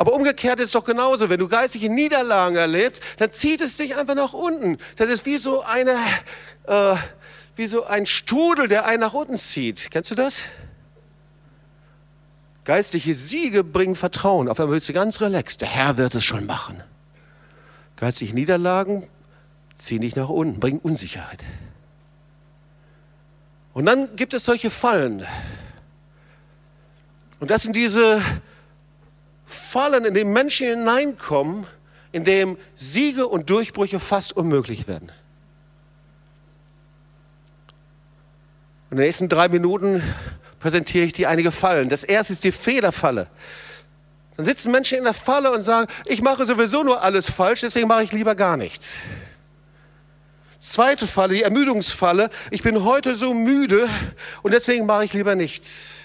Aber 0.00 0.14
umgekehrt 0.14 0.60
ist 0.60 0.68
es 0.68 0.72
doch 0.72 0.84
genauso. 0.84 1.28
Wenn 1.28 1.40
du 1.40 1.46
geistliche 1.46 1.90
Niederlagen 1.90 2.56
erlebst, 2.56 3.02
dann 3.18 3.30
zieht 3.32 3.60
es 3.60 3.76
dich 3.76 3.96
einfach 3.96 4.14
nach 4.14 4.32
unten. 4.32 4.78
Das 4.96 5.10
ist 5.10 5.26
wie 5.26 5.36
so 5.36 5.60
eine, 5.60 5.94
äh, 6.66 6.96
wie 7.54 7.66
so 7.66 7.84
ein 7.84 8.06
Strudel, 8.06 8.66
der 8.66 8.86
einen 8.86 9.02
nach 9.02 9.12
unten 9.12 9.36
zieht. 9.36 9.90
Kennst 9.90 10.10
du 10.10 10.14
das? 10.14 10.44
Geistliche 12.64 13.12
Siege 13.14 13.62
bringen 13.62 13.94
Vertrauen. 13.94 14.48
Auf 14.48 14.58
einmal 14.58 14.76
bist 14.76 14.88
du 14.88 14.94
ganz 14.94 15.20
relaxed. 15.20 15.60
Der 15.60 15.68
Herr 15.68 15.98
wird 15.98 16.14
es 16.14 16.24
schon 16.24 16.46
machen. 16.46 16.82
Geistliche 17.96 18.34
Niederlagen 18.34 19.06
ziehen 19.76 20.00
dich 20.00 20.16
nach 20.16 20.30
unten, 20.30 20.60
bringen 20.60 20.78
Unsicherheit. 20.78 21.44
Und 23.74 23.84
dann 23.84 24.16
gibt 24.16 24.32
es 24.32 24.46
solche 24.46 24.70
Fallen. 24.70 25.26
Und 27.38 27.50
das 27.50 27.64
sind 27.64 27.76
diese 27.76 28.22
Fallen, 29.50 30.04
in 30.04 30.14
dem 30.14 30.32
Menschen 30.32 30.68
hineinkommen, 30.68 31.66
in 32.12 32.24
dem 32.24 32.56
Siege 32.74 33.26
und 33.26 33.50
Durchbrüche 33.50 34.00
fast 34.00 34.32
unmöglich 34.32 34.86
werden. 34.86 35.10
In 38.90 38.96
den 38.96 39.06
nächsten 39.06 39.28
drei 39.28 39.48
Minuten 39.48 40.02
präsentiere 40.58 41.04
ich 41.04 41.12
dir 41.12 41.28
einige 41.28 41.52
Fallen. 41.52 41.88
Das 41.88 42.04
erste 42.04 42.32
ist 42.32 42.44
die 42.44 42.52
Fehlerfalle. 42.52 43.28
Dann 44.36 44.46
sitzen 44.46 44.70
Menschen 44.70 44.98
in 44.98 45.04
der 45.04 45.14
Falle 45.14 45.52
und 45.52 45.62
sagen, 45.62 45.90
ich 46.06 46.22
mache 46.22 46.46
sowieso 46.46 46.82
nur 46.82 47.02
alles 47.02 47.30
falsch, 47.30 47.60
deswegen 47.60 47.88
mache 47.88 48.04
ich 48.04 48.12
lieber 48.12 48.34
gar 48.34 48.56
nichts. 48.56 49.02
Zweite 50.58 51.06
Falle, 51.06 51.34
die 51.34 51.42
Ermüdungsfalle. 51.42 52.30
Ich 52.50 52.62
bin 52.62 52.84
heute 52.84 53.14
so 53.14 53.34
müde 53.34 53.88
und 54.42 54.52
deswegen 54.52 54.86
mache 54.86 55.04
ich 55.04 55.12
lieber 55.12 55.34
nichts 55.34 55.99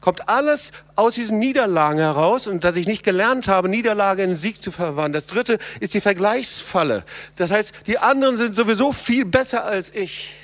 kommt 0.00 0.28
alles 0.28 0.72
aus 0.96 1.14
diesen 1.14 1.38
Niederlagen 1.38 1.98
heraus 1.98 2.46
und 2.46 2.64
dass 2.64 2.76
ich 2.76 2.86
nicht 2.86 3.02
gelernt 3.02 3.48
habe, 3.48 3.68
Niederlage 3.68 4.22
in 4.22 4.34
Sieg 4.34 4.62
zu 4.62 4.72
verwandeln. 4.72 5.12
Das 5.12 5.26
dritte 5.26 5.58
ist 5.80 5.94
die 5.94 6.00
Vergleichsfalle. 6.00 7.04
Das 7.36 7.50
heißt, 7.50 7.86
die 7.86 7.98
anderen 7.98 8.36
sind 8.36 8.56
sowieso 8.56 8.92
viel 8.92 9.24
besser 9.24 9.64
als 9.64 9.94
ich. 9.94 10.34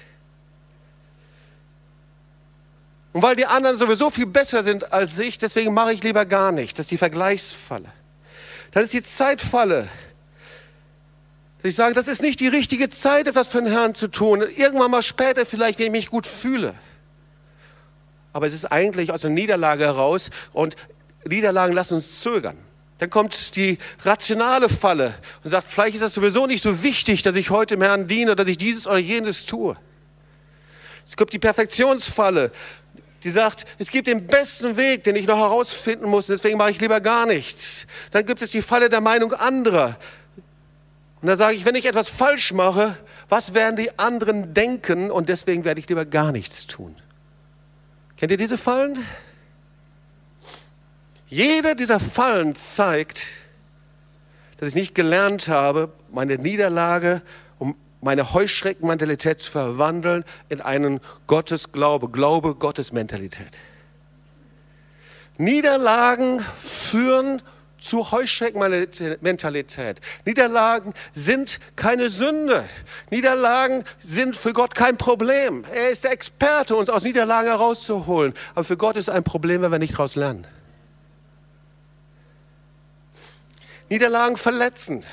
Und 3.12 3.22
weil 3.22 3.34
die 3.34 3.46
anderen 3.46 3.78
sowieso 3.78 4.10
viel 4.10 4.26
besser 4.26 4.62
sind 4.62 4.92
als 4.92 5.18
ich, 5.18 5.38
deswegen 5.38 5.72
mache 5.72 5.94
ich 5.94 6.02
lieber 6.02 6.26
gar 6.26 6.52
nichts. 6.52 6.74
Das 6.74 6.84
ist 6.84 6.90
die 6.90 6.98
Vergleichsfalle. 6.98 7.90
Das 8.72 8.84
ist 8.84 8.92
die 8.92 9.02
Zeitfalle. 9.02 9.88
Ich 11.62 11.74
sage, 11.74 11.94
das 11.94 12.08
ist 12.08 12.20
nicht 12.20 12.40
die 12.40 12.48
richtige 12.48 12.90
Zeit, 12.90 13.26
etwas 13.26 13.48
für 13.48 13.62
den 13.62 13.72
Herrn 13.72 13.94
zu 13.94 14.08
tun. 14.08 14.42
Irgendwann 14.42 14.90
mal 14.90 15.02
später 15.02 15.46
vielleicht, 15.46 15.78
wenn 15.78 15.86
ich 15.86 15.92
mich 15.92 16.10
gut 16.10 16.26
fühle 16.26 16.74
aber 18.36 18.46
es 18.46 18.52
ist 18.52 18.66
eigentlich 18.66 19.10
aus 19.10 19.24
einer 19.24 19.34
Niederlage 19.34 19.84
heraus 19.84 20.28
und 20.52 20.76
Niederlagen 21.24 21.72
lassen 21.72 21.94
uns 21.94 22.20
zögern. 22.20 22.58
Dann 22.98 23.08
kommt 23.08 23.56
die 23.56 23.78
rationale 24.04 24.68
Falle 24.68 25.14
und 25.42 25.48
sagt, 25.48 25.68
vielleicht 25.68 25.94
ist 25.94 26.02
das 26.02 26.12
sowieso 26.12 26.46
nicht 26.46 26.62
so 26.62 26.82
wichtig, 26.82 27.22
dass 27.22 27.34
ich 27.34 27.48
heute 27.48 27.76
dem 27.76 27.82
Herrn 27.82 28.06
diene, 28.06 28.36
dass 28.36 28.46
ich 28.46 28.58
dieses 28.58 28.86
oder 28.86 28.98
jenes 28.98 29.46
tue. 29.46 29.76
Es 31.06 31.16
gibt 31.16 31.32
die 31.32 31.38
Perfektionsfalle, 31.38 32.52
die 33.24 33.30
sagt, 33.30 33.64
es 33.78 33.90
gibt 33.90 34.06
den 34.06 34.26
besten 34.26 34.76
Weg, 34.76 35.04
den 35.04 35.16
ich 35.16 35.26
noch 35.26 35.38
herausfinden 35.38 36.06
muss, 36.06 36.26
deswegen 36.26 36.58
mache 36.58 36.72
ich 36.72 36.80
lieber 36.80 37.00
gar 37.00 37.24
nichts. 37.24 37.86
Dann 38.10 38.26
gibt 38.26 38.42
es 38.42 38.50
die 38.50 38.60
Falle 38.60 38.90
der 38.90 39.00
Meinung 39.00 39.32
anderer. 39.32 39.96
Und 41.22 41.28
da 41.28 41.38
sage 41.38 41.56
ich, 41.56 41.64
wenn 41.64 41.74
ich 41.74 41.86
etwas 41.86 42.10
falsch 42.10 42.52
mache, 42.52 42.98
was 43.30 43.54
werden 43.54 43.76
die 43.76 43.98
anderen 43.98 44.52
denken? 44.52 45.10
Und 45.10 45.30
deswegen 45.30 45.64
werde 45.64 45.80
ich 45.80 45.88
lieber 45.88 46.04
gar 46.04 46.32
nichts 46.32 46.66
tun. 46.66 46.96
Kennt 48.16 48.32
ihr 48.32 48.38
diese 48.38 48.56
Fallen? 48.56 48.98
Jeder 51.28 51.74
dieser 51.74 52.00
Fallen 52.00 52.54
zeigt, 52.54 53.26
dass 54.56 54.70
ich 54.70 54.74
nicht 54.74 54.94
gelernt 54.94 55.48
habe, 55.48 55.92
meine 56.10 56.36
Niederlage, 56.36 57.20
um 57.58 57.76
meine 58.00 58.32
Heuschreckenmentalität 58.32 59.40
zu 59.40 59.50
verwandeln 59.50 60.24
in 60.48 60.60
einen 60.60 61.00
Gottesglaube, 61.26 62.08
Glaube, 62.08 62.54
Gottesmentalität. 62.54 63.50
Niederlagen 65.36 66.40
führen 66.40 67.42
zu 67.78 68.10
Heuschreckenmentalität. 68.10 70.00
Niederlagen 70.24 70.94
sind 71.12 71.58
keine 71.76 72.08
Sünde. 72.08 72.64
Niederlagen 73.10 73.84
sind 73.98 74.36
für 74.36 74.52
Gott 74.52 74.74
kein 74.74 74.96
Problem. 74.96 75.64
Er 75.72 75.90
ist 75.90 76.04
der 76.04 76.12
Experte, 76.12 76.76
uns 76.76 76.90
aus 76.90 77.02
Niederlagen 77.02 77.48
herauszuholen. 77.48 78.34
Aber 78.54 78.64
für 78.64 78.76
Gott 78.76 78.96
ist 78.96 79.08
ein 79.08 79.24
Problem, 79.24 79.62
wenn 79.62 79.72
wir 79.72 79.78
nicht 79.78 79.94
daraus 79.94 80.16
lernen. 80.16 80.46
Niederlagen 83.88 84.36
verletzen. 84.36 85.04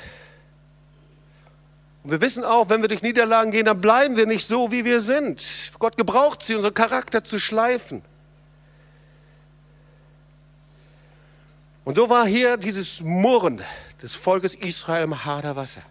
Und 2.02 2.10
wir 2.10 2.20
wissen 2.20 2.44
auch, 2.44 2.68
wenn 2.68 2.82
wir 2.82 2.88
durch 2.88 3.02
Niederlagen 3.02 3.50
gehen, 3.50 3.66
dann 3.66 3.80
bleiben 3.80 4.16
wir 4.16 4.26
nicht 4.26 4.46
so, 4.46 4.70
wie 4.70 4.84
wir 4.84 5.00
sind. 5.00 5.72
Gott 5.78 5.96
gebraucht 5.96 6.42
sie, 6.42 6.54
unseren 6.54 6.74
Charakter 6.74 7.24
zu 7.24 7.38
schleifen. 7.38 8.02
Und 11.84 11.96
so 11.96 12.08
war 12.08 12.26
hier 12.26 12.56
dieses 12.56 13.02
Murren 13.02 13.60
des 14.02 14.14
Volkes 14.14 14.54
Israel 14.54 15.04
im 15.04 15.24
harter 15.24 15.54
Wasser. 15.56 15.82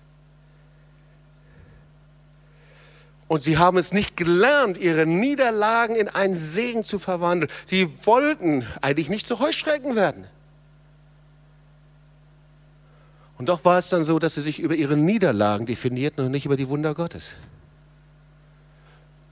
Und 3.27 3.41
sie 3.41 3.57
haben 3.57 3.77
es 3.77 3.93
nicht 3.93 4.17
gelernt, 4.17 4.77
ihre 4.77 5.05
Niederlagen 5.05 5.95
in 5.95 6.07
einen 6.09 6.35
Segen 6.35 6.83
zu 6.83 6.99
verwandeln. 6.99 7.51
Sie 7.65 7.89
wollten 8.05 8.67
eigentlich 8.81 9.09
nicht 9.09 9.25
zu 9.25 9.39
Heuschrecken 9.39 9.95
werden. 9.95 10.27
Und 13.37 13.49
doch 13.49 13.65
war 13.65 13.79
es 13.79 13.89
dann 13.89 14.03
so, 14.03 14.19
dass 14.19 14.35
sie 14.35 14.41
sich 14.41 14.59
über 14.59 14.75
ihre 14.75 14.97
Niederlagen 14.97 15.65
definierten 15.65 16.25
und 16.25 16.31
nicht 16.31 16.45
über 16.45 16.55
die 16.55 16.69
Wunder 16.69 16.93
Gottes. 16.93 17.37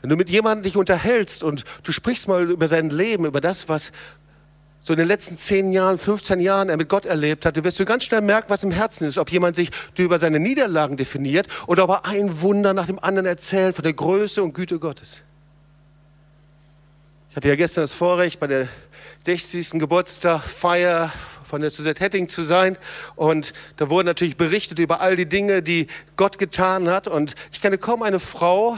Wenn 0.01 0.09
du 0.09 0.15
mit 0.15 0.31
jemandem 0.31 0.63
dich 0.63 0.77
unterhältst 0.77 1.43
und 1.43 1.63
du 1.83 1.91
sprichst 1.91 2.27
mal 2.27 2.49
über 2.49 2.67
sein 2.67 2.89
Leben, 2.89 3.25
über 3.25 3.39
das, 3.39 3.69
was 3.69 3.91
so 4.81 4.93
in 4.93 4.99
den 4.99 5.07
letzten 5.07 5.37
10 5.37 5.71
Jahren, 5.71 5.97
15 5.97 6.39
Jahren 6.39 6.69
er 6.69 6.77
mit 6.77 6.89
Gott 6.89 7.05
erlebt 7.05 7.45
hat, 7.45 7.55
du 7.55 7.63
wirst 7.63 7.79
du 7.79 7.85
ganz 7.85 8.03
schnell 8.03 8.21
merken, 8.21 8.49
was 8.49 8.63
im 8.63 8.71
Herzen 8.71 9.07
ist. 9.07 9.17
Ob 9.19 9.31
jemand 9.31 9.55
sich 9.55 9.69
über 9.97 10.17
seine 10.17 10.39
Niederlagen 10.39 10.97
definiert 10.97 11.47
oder 11.67 11.83
ob 11.83 11.91
er 11.91 12.05
ein 12.05 12.41
Wunder 12.41 12.73
nach 12.73 12.87
dem 12.87 12.97
anderen 12.97 13.27
erzählt 13.27 13.75
von 13.75 13.83
der 13.83 13.93
Größe 13.93 14.41
und 14.41 14.53
Güte 14.53 14.79
Gottes. 14.79 15.23
Ich 17.29 17.35
hatte 17.35 17.47
ja 17.47 17.55
gestern 17.55 17.83
das 17.83 17.93
Vorrecht, 17.93 18.39
bei 18.39 18.47
der 18.47 18.67
60. 19.23 19.79
Geburtstagfeier 19.79 21.13
von 21.43 21.61
der 21.61 21.69
Suzette 21.69 22.03
Hetting 22.03 22.27
zu 22.27 22.43
sein. 22.43 22.77
Und 23.15 23.53
da 23.77 23.89
wurde 23.89 24.07
natürlich 24.07 24.35
berichtet 24.35 24.79
über 24.79 24.99
all 24.99 25.15
die 25.15 25.27
Dinge, 25.27 25.61
die 25.61 25.87
Gott 26.15 26.39
getan 26.39 26.89
hat. 26.89 27.07
Und 27.07 27.35
ich 27.51 27.61
kenne 27.61 27.77
kaum 27.77 28.01
eine 28.01 28.19
Frau, 28.19 28.77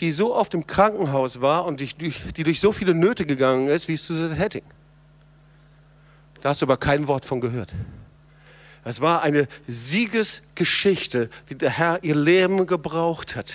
die 0.00 0.12
so 0.12 0.34
oft 0.34 0.54
im 0.54 0.66
Krankenhaus 0.66 1.42
war 1.42 1.66
und 1.66 1.80
die, 1.80 1.88
die 2.36 2.42
durch 2.42 2.58
so 2.58 2.72
viele 2.72 2.94
Nöte 2.94 3.26
gegangen 3.26 3.68
ist, 3.68 3.88
wie 3.88 3.96
Suzette 3.96 4.34
Hetting. 4.34 4.62
Da 6.42 6.50
hast 6.50 6.60
du 6.60 6.66
aber 6.66 6.76
kein 6.76 7.06
Wort 7.06 7.24
von 7.24 7.40
gehört. 7.40 7.72
Es 8.84 9.00
war 9.00 9.22
eine 9.22 9.46
Siegesgeschichte, 9.68 11.30
wie 11.46 11.54
der 11.54 11.70
Herr 11.70 12.02
ihr 12.02 12.16
Leben 12.16 12.66
gebraucht 12.66 13.36
hat. 13.36 13.54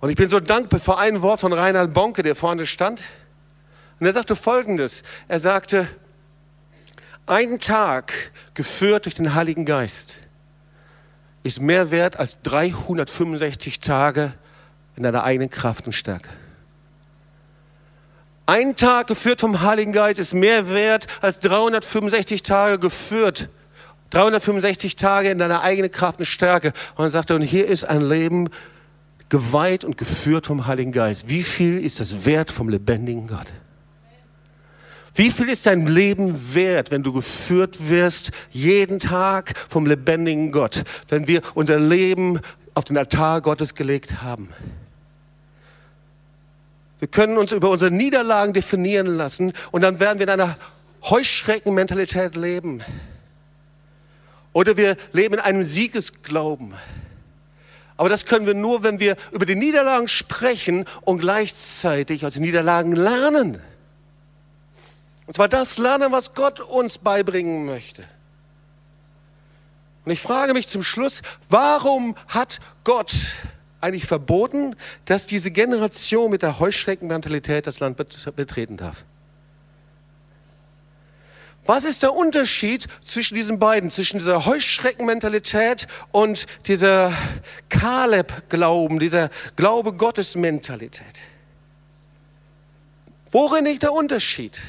Und 0.00 0.10
ich 0.10 0.16
bin 0.16 0.28
so 0.28 0.40
dankbar 0.40 0.78
für 0.78 0.98
ein 0.98 1.22
Wort 1.22 1.40
von 1.40 1.54
Reinhard 1.54 1.94
Bonke, 1.94 2.22
der 2.22 2.36
vorne 2.36 2.66
stand. 2.66 3.00
Und 3.98 4.06
er 4.06 4.12
sagte 4.12 4.36
Folgendes. 4.36 5.02
Er 5.26 5.38
sagte, 5.38 5.88
ein 7.26 7.58
Tag 7.58 8.12
geführt 8.52 9.06
durch 9.06 9.14
den 9.14 9.34
Heiligen 9.34 9.64
Geist 9.64 10.18
ist 11.42 11.62
mehr 11.62 11.90
wert 11.90 12.18
als 12.18 12.42
365 12.42 13.80
Tage 13.80 14.34
in 14.96 15.02
deiner 15.02 15.24
eigenen 15.24 15.48
Kraft 15.48 15.86
und 15.86 15.94
Stärke. 15.94 16.28
Ein 18.46 18.76
Tag 18.76 19.06
geführt 19.06 19.40
vom 19.40 19.62
Heiligen 19.62 19.92
Geist 19.92 20.20
ist 20.20 20.34
mehr 20.34 20.68
wert 20.68 21.06
als 21.22 21.38
365 21.38 22.42
Tage 22.42 22.78
geführt. 22.78 23.48
365 24.10 24.96
Tage 24.96 25.30
in 25.30 25.38
deiner 25.38 25.62
eigenen 25.62 25.90
Kraft 25.90 26.20
und 26.20 26.26
Stärke. 26.26 26.72
Und 26.96 27.06
er 27.06 27.10
sagte, 27.10 27.34
und 27.34 27.42
hier 27.42 27.66
ist 27.66 27.84
ein 27.84 28.02
Leben 28.02 28.50
geweiht 29.30 29.82
und 29.82 29.96
geführt 29.96 30.46
vom 30.46 30.66
Heiligen 30.66 30.92
Geist. 30.92 31.30
Wie 31.30 31.42
viel 31.42 31.82
ist 31.82 32.00
das 32.00 32.26
wert 32.26 32.50
vom 32.50 32.68
lebendigen 32.68 33.26
Gott? 33.26 33.46
Wie 35.14 35.30
viel 35.30 35.48
ist 35.48 35.64
dein 35.64 35.86
Leben 35.86 36.54
wert, 36.54 36.90
wenn 36.90 37.02
du 37.02 37.12
geführt 37.12 37.88
wirst 37.88 38.30
jeden 38.50 38.98
Tag 38.98 39.54
vom 39.68 39.86
lebendigen 39.86 40.52
Gott, 40.52 40.84
wenn 41.08 41.26
wir 41.28 41.40
unser 41.54 41.78
Leben 41.78 42.40
auf 42.74 42.84
den 42.84 42.98
Altar 42.98 43.40
Gottes 43.40 43.74
gelegt 43.74 44.22
haben? 44.22 44.50
Wir 47.04 47.10
können 47.10 47.36
uns 47.36 47.52
über 47.52 47.68
unsere 47.68 47.90
Niederlagen 47.90 48.54
definieren 48.54 49.06
lassen 49.06 49.52
und 49.72 49.82
dann 49.82 50.00
werden 50.00 50.20
wir 50.20 50.24
in 50.24 50.40
einer 50.40 50.56
Heuschreckenmentalität 51.02 52.34
leben. 52.34 52.82
Oder 54.54 54.78
wir 54.78 54.96
leben 55.12 55.34
in 55.34 55.40
einem 55.40 55.64
Siegesglauben. 55.64 56.72
Aber 57.98 58.08
das 58.08 58.24
können 58.24 58.46
wir 58.46 58.54
nur, 58.54 58.84
wenn 58.84 59.00
wir 59.00 59.16
über 59.32 59.44
die 59.44 59.54
Niederlagen 59.54 60.08
sprechen 60.08 60.86
und 61.02 61.18
gleichzeitig 61.18 62.24
aus 62.24 62.32
den 62.32 62.42
Niederlagen 62.42 62.96
lernen. 62.96 63.60
Und 65.26 65.34
zwar 65.34 65.48
das 65.48 65.76
lernen, 65.76 66.10
was 66.10 66.32
Gott 66.32 66.60
uns 66.60 66.96
beibringen 66.96 67.66
möchte. 67.66 68.02
Und 70.06 70.12
ich 70.12 70.22
frage 70.22 70.54
mich 70.54 70.68
zum 70.68 70.82
Schluss, 70.82 71.20
warum 71.50 72.16
hat 72.28 72.60
Gott 72.82 73.12
eigentlich 73.84 74.06
verboten, 74.06 74.74
dass 75.04 75.26
diese 75.26 75.50
Generation 75.50 76.30
mit 76.30 76.42
der 76.42 76.58
Heuschreckenmentalität 76.58 77.66
das 77.66 77.80
Land 77.80 77.96
betreten 78.34 78.76
darf? 78.76 79.04
Was 81.66 81.84
ist 81.84 82.02
der 82.02 82.12
Unterschied 82.12 82.86
zwischen 83.02 83.36
diesen 83.36 83.58
beiden, 83.58 83.90
zwischen 83.90 84.18
dieser 84.18 84.44
Heuschreckenmentalität 84.44 85.86
und 86.12 86.46
dieser 86.66 87.12
Kaleb-Glauben, 87.70 88.98
dieser 88.98 89.30
Glaube 89.56 89.94
Gottes-Mentalität? 89.94 91.20
Worin 93.30 93.64
liegt 93.64 93.82
der 93.82 93.92
Unterschied? 93.92 94.60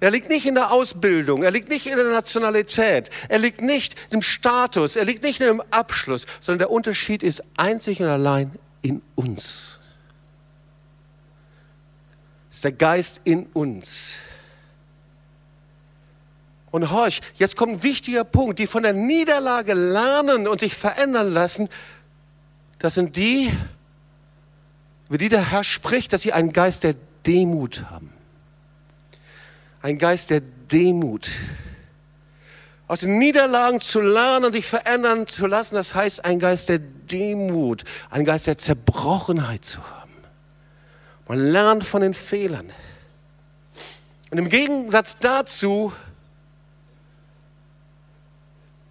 Er 0.00 0.10
liegt 0.10 0.30
nicht 0.30 0.46
in 0.46 0.54
der 0.54 0.72
Ausbildung, 0.72 1.42
er 1.42 1.50
liegt 1.50 1.68
nicht 1.68 1.86
in 1.86 1.96
der 1.96 2.06
Nationalität, 2.06 3.10
er 3.28 3.38
liegt 3.38 3.60
nicht 3.60 3.96
im 4.10 4.22
Status, 4.22 4.96
er 4.96 5.04
liegt 5.04 5.22
nicht 5.22 5.42
im 5.42 5.62
Abschluss, 5.70 6.26
sondern 6.40 6.60
der 6.60 6.70
Unterschied 6.70 7.22
ist 7.22 7.44
einzig 7.58 8.00
und 8.00 8.08
allein 8.08 8.50
in 8.80 9.02
uns. 9.14 9.78
Es 12.48 12.56
ist 12.56 12.64
der 12.64 12.72
Geist 12.72 13.20
in 13.24 13.46
uns. 13.52 14.16
Und 16.70 16.90
horch, 16.90 17.20
jetzt 17.34 17.56
kommt 17.56 17.72
ein 17.72 17.82
wichtiger 17.82 18.24
Punkt, 18.24 18.58
die 18.58 18.66
von 18.66 18.82
der 18.82 18.94
Niederlage 18.94 19.74
lernen 19.74 20.48
und 20.48 20.60
sich 20.60 20.74
verändern 20.74 21.30
lassen, 21.30 21.68
das 22.78 22.94
sind 22.94 23.16
die, 23.16 23.50
über 25.08 25.18
die 25.18 25.28
der 25.28 25.50
Herr 25.50 25.64
spricht, 25.64 26.14
dass 26.14 26.22
sie 26.22 26.32
einen 26.32 26.54
Geist 26.54 26.84
der 26.84 26.94
Demut 27.26 27.90
haben 27.90 28.19
ein 29.82 29.98
Geist 29.98 30.30
der 30.30 30.40
Demut. 30.40 31.28
Aus 32.86 33.00
den 33.00 33.18
Niederlagen 33.18 33.80
zu 33.80 34.00
lernen 34.00 34.46
und 34.46 34.52
sich 34.52 34.66
verändern 34.66 35.26
zu 35.26 35.46
lassen, 35.46 35.76
das 35.76 35.94
heißt 35.94 36.24
ein 36.24 36.38
Geist 36.38 36.68
der 36.68 36.78
Demut, 36.78 37.84
ein 38.10 38.24
Geist 38.24 38.46
der 38.46 38.58
Zerbrochenheit 38.58 39.64
zu 39.64 39.78
haben. 39.78 40.10
Man 41.28 41.38
lernt 41.38 41.84
von 41.84 42.02
den 42.02 42.14
Fehlern. 42.14 42.70
Und 44.30 44.38
im 44.38 44.48
Gegensatz 44.48 45.18
dazu 45.18 45.92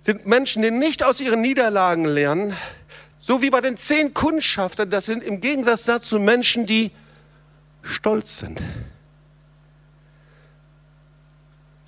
sind 0.01 0.25
Menschen, 0.25 0.61
die 0.61 0.71
nicht 0.71 1.03
aus 1.03 1.19
ihren 1.19 1.41
Niederlagen 1.41 2.05
lernen, 2.05 2.55
so 3.17 3.41
wie 3.41 3.49
bei 3.49 3.61
den 3.61 3.75
zehn 3.75 4.13
Kundschaftern, 4.13 4.89
das 4.89 5.05
sind 5.05 5.23
im 5.23 5.41
Gegensatz 5.41 5.83
dazu 5.83 6.19
Menschen, 6.19 6.65
die 6.65 6.91
stolz 7.81 8.39
sind. 8.39 8.61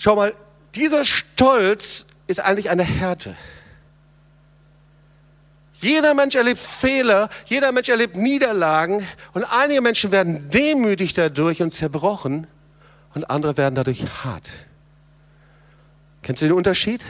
Schau 0.04 0.16
mal, 0.16 0.34
dieser 0.74 1.06
Stolz 1.06 2.08
ist 2.26 2.40
eigentlich 2.40 2.72
eine 2.72 2.82
Härte. 2.82 3.36
Jeder 5.74 6.16
Mensch 6.16 6.34
erlebt 6.34 6.60
Fehler, 6.60 7.30
jeder 7.46 7.72
Mensch 7.72 7.88
erlebt 7.88 8.16
Niederlagen 8.16 9.08
und 9.34 9.44
einige 9.44 9.80
Menschen 9.80 10.12
werden 10.12 10.50
demütig 10.50 11.14
dadurch 11.14 11.62
und 11.62 11.72
zerbrochen 11.72 12.48
und 13.14 13.30
andere 13.30 13.58
werden 13.58 13.76
dadurch 13.76 14.04
hart. 14.24 14.50
Kennst 16.24 16.42
du 16.42 16.48
den 16.48 16.56
Unterschied? 16.56 17.06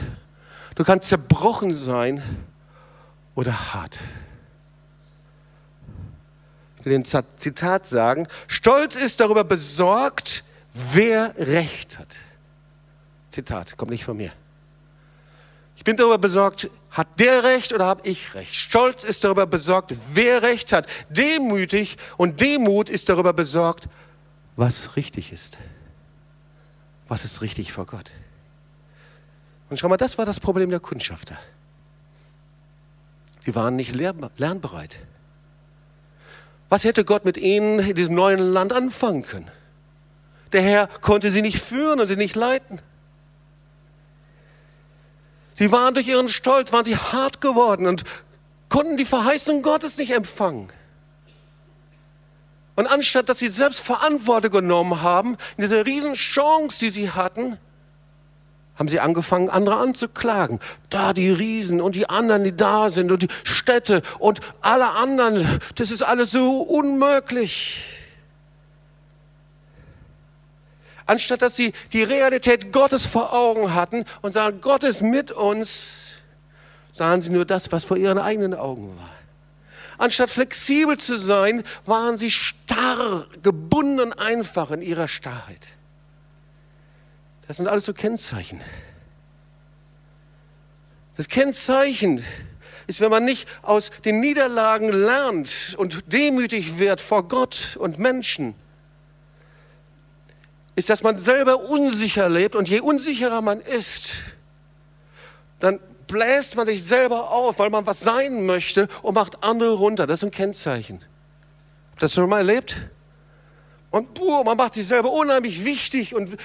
Du 0.74 0.84
kannst 0.84 1.08
zerbrochen 1.08 1.74
sein 1.74 2.22
oder 3.34 3.72
hart. 3.72 3.96
Ich 6.78 6.84
will 6.84 6.92
den 6.92 7.06
Zitat 7.06 7.86
sagen. 7.86 8.28
Stolz 8.48 8.96
ist 8.96 9.20
darüber 9.20 9.44
besorgt, 9.44 10.44
wer 10.74 11.34
Recht 11.38 11.98
hat. 11.98 12.08
Zitat, 13.32 13.76
kommt 13.76 13.90
nicht 13.90 14.04
von 14.04 14.16
mir. 14.16 14.32
Ich 15.76 15.84
bin 15.84 15.96
darüber 15.96 16.18
besorgt, 16.18 16.70
hat 16.90 17.18
der 17.18 17.42
Recht 17.42 17.72
oder 17.72 17.86
habe 17.86 18.06
ich 18.08 18.34
Recht? 18.34 18.54
Stolz 18.54 19.04
ist 19.04 19.24
darüber 19.24 19.46
besorgt, 19.46 19.94
wer 20.12 20.42
Recht 20.42 20.72
hat. 20.72 20.86
Demütig 21.08 21.96
und 22.18 22.40
Demut 22.40 22.90
ist 22.90 23.08
darüber 23.08 23.32
besorgt, 23.32 23.88
was 24.56 24.96
richtig 24.96 25.32
ist. 25.32 25.58
Was 27.08 27.24
ist 27.24 27.40
richtig 27.40 27.72
vor 27.72 27.86
Gott? 27.86 28.10
Und 29.70 29.78
schau 29.78 29.88
mal, 29.88 29.96
das 29.96 30.18
war 30.18 30.26
das 30.26 30.38
Problem 30.38 30.70
der 30.70 30.80
Kundschafter. 30.80 31.38
Sie 33.40 33.54
waren 33.54 33.74
nicht 33.74 33.94
lernbereit. 33.94 35.00
Was 36.68 36.84
hätte 36.84 37.04
Gott 37.04 37.24
mit 37.24 37.36
ihnen 37.36 37.80
in 37.80 37.94
diesem 37.94 38.14
neuen 38.14 38.38
Land 38.38 38.72
anfangen 38.72 39.22
können? 39.22 39.50
Der 40.52 40.62
Herr 40.62 40.86
konnte 40.86 41.30
sie 41.30 41.42
nicht 41.42 41.58
führen 41.58 42.00
und 42.00 42.06
sie 42.06 42.16
nicht 42.16 42.36
leiten. 42.36 42.80
Sie 45.54 45.72
waren 45.72 45.94
durch 45.94 46.08
ihren 46.08 46.28
Stolz, 46.28 46.72
waren 46.72 46.84
sie 46.84 46.96
hart 46.96 47.40
geworden 47.40 47.86
und 47.86 48.04
konnten 48.68 48.96
die 48.96 49.04
Verheißung 49.04 49.62
Gottes 49.62 49.98
nicht 49.98 50.12
empfangen. 50.12 50.68
Und 52.74 52.86
anstatt 52.86 53.28
dass 53.28 53.38
sie 53.38 53.48
selbst 53.48 53.80
Verantwortung 53.80 54.50
genommen 54.50 55.02
haben, 55.02 55.36
in 55.56 55.62
dieser 55.62 55.84
riesen 55.84 56.14
Chance, 56.14 56.78
die 56.80 56.90
sie 56.90 57.10
hatten, 57.10 57.58
haben 58.76 58.88
sie 58.88 59.00
angefangen, 59.00 59.50
andere 59.50 59.76
anzuklagen. 59.76 60.58
Da 60.88 61.12
die 61.12 61.30
Riesen 61.30 61.82
und 61.82 61.94
die 61.94 62.08
anderen, 62.08 62.44
die 62.44 62.56
da 62.56 62.88
sind 62.88 63.12
und 63.12 63.22
die 63.22 63.28
Städte 63.44 64.02
und 64.18 64.40
alle 64.62 64.88
anderen, 64.92 65.60
das 65.74 65.90
ist 65.90 66.02
alles 66.02 66.30
so 66.30 66.62
unmöglich. 66.62 68.01
Anstatt 71.06 71.42
dass 71.42 71.56
sie 71.56 71.72
die 71.92 72.02
Realität 72.02 72.72
Gottes 72.72 73.06
vor 73.06 73.32
Augen 73.32 73.74
hatten 73.74 74.04
und 74.20 74.32
sagen, 74.32 74.60
Gott 74.60 74.84
ist 74.84 75.02
mit 75.02 75.30
uns, 75.30 76.14
sahen 76.92 77.20
sie 77.20 77.30
nur 77.30 77.44
das, 77.44 77.72
was 77.72 77.84
vor 77.84 77.96
ihren 77.96 78.18
eigenen 78.18 78.54
Augen 78.54 78.96
war. 78.96 79.10
Anstatt 79.98 80.30
flexibel 80.30 80.96
zu 80.98 81.16
sein, 81.16 81.62
waren 81.84 82.18
sie 82.18 82.30
starr, 82.30 83.26
gebunden 83.42 84.00
und 84.00 84.12
einfach 84.18 84.70
in 84.70 84.82
ihrer 84.82 85.08
Starrheit. 85.08 85.68
Das 87.46 87.56
sind 87.58 87.68
alles 87.68 87.84
so 87.84 87.92
Kennzeichen. 87.92 88.60
Das 91.16 91.28
Kennzeichen 91.28 92.24
ist, 92.86 93.00
wenn 93.00 93.10
man 93.10 93.24
nicht 93.24 93.48
aus 93.62 93.90
den 94.04 94.20
Niederlagen 94.20 94.90
lernt 94.90 95.74
und 95.78 96.12
demütig 96.12 96.78
wird 96.78 97.00
vor 97.00 97.28
Gott 97.28 97.76
und 97.78 97.98
Menschen, 97.98 98.54
ist, 100.74 100.90
dass 100.90 101.02
man 101.02 101.18
selber 101.18 101.60
unsicher 101.68 102.28
lebt 102.28 102.56
und 102.56 102.68
je 102.68 102.80
unsicherer 102.80 103.42
man 103.42 103.60
ist, 103.60 104.14
dann 105.58 105.78
bläst 106.06 106.56
man 106.56 106.66
sich 106.66 106.82
selber 106.82 107.30
auf, 107.30 107.58
weil 107.58 107.70
man 107.70 107.86
was 107.86 108.00
sein 108.00 108.46
möchte 108.46 108.88
und 109.02 109.14
macht 109.14 109.42
andere 109.42 109.72
runter. 109.72 110.06
Das 110.06 110.20
ist 110.20 110.24
ein 110.24 110.30
Kennzeichen. 110.30 110.98
Habt 111.90 112.02
ihr 112.02 112.06
das 112.06 112.14
schon 112.14 112.28
mal 112.28 112.38
erlebt? 112.38 112.76
Und 113.90 114.14
boah, 114.14 114.42
man 114.42 114.56
macht 114.56 114.74
sich 114.74 114.86
selber 114.86 115.12
unheimlich 115.12 115.66
wichtig 115.66 116.14
und, 116.14 116.36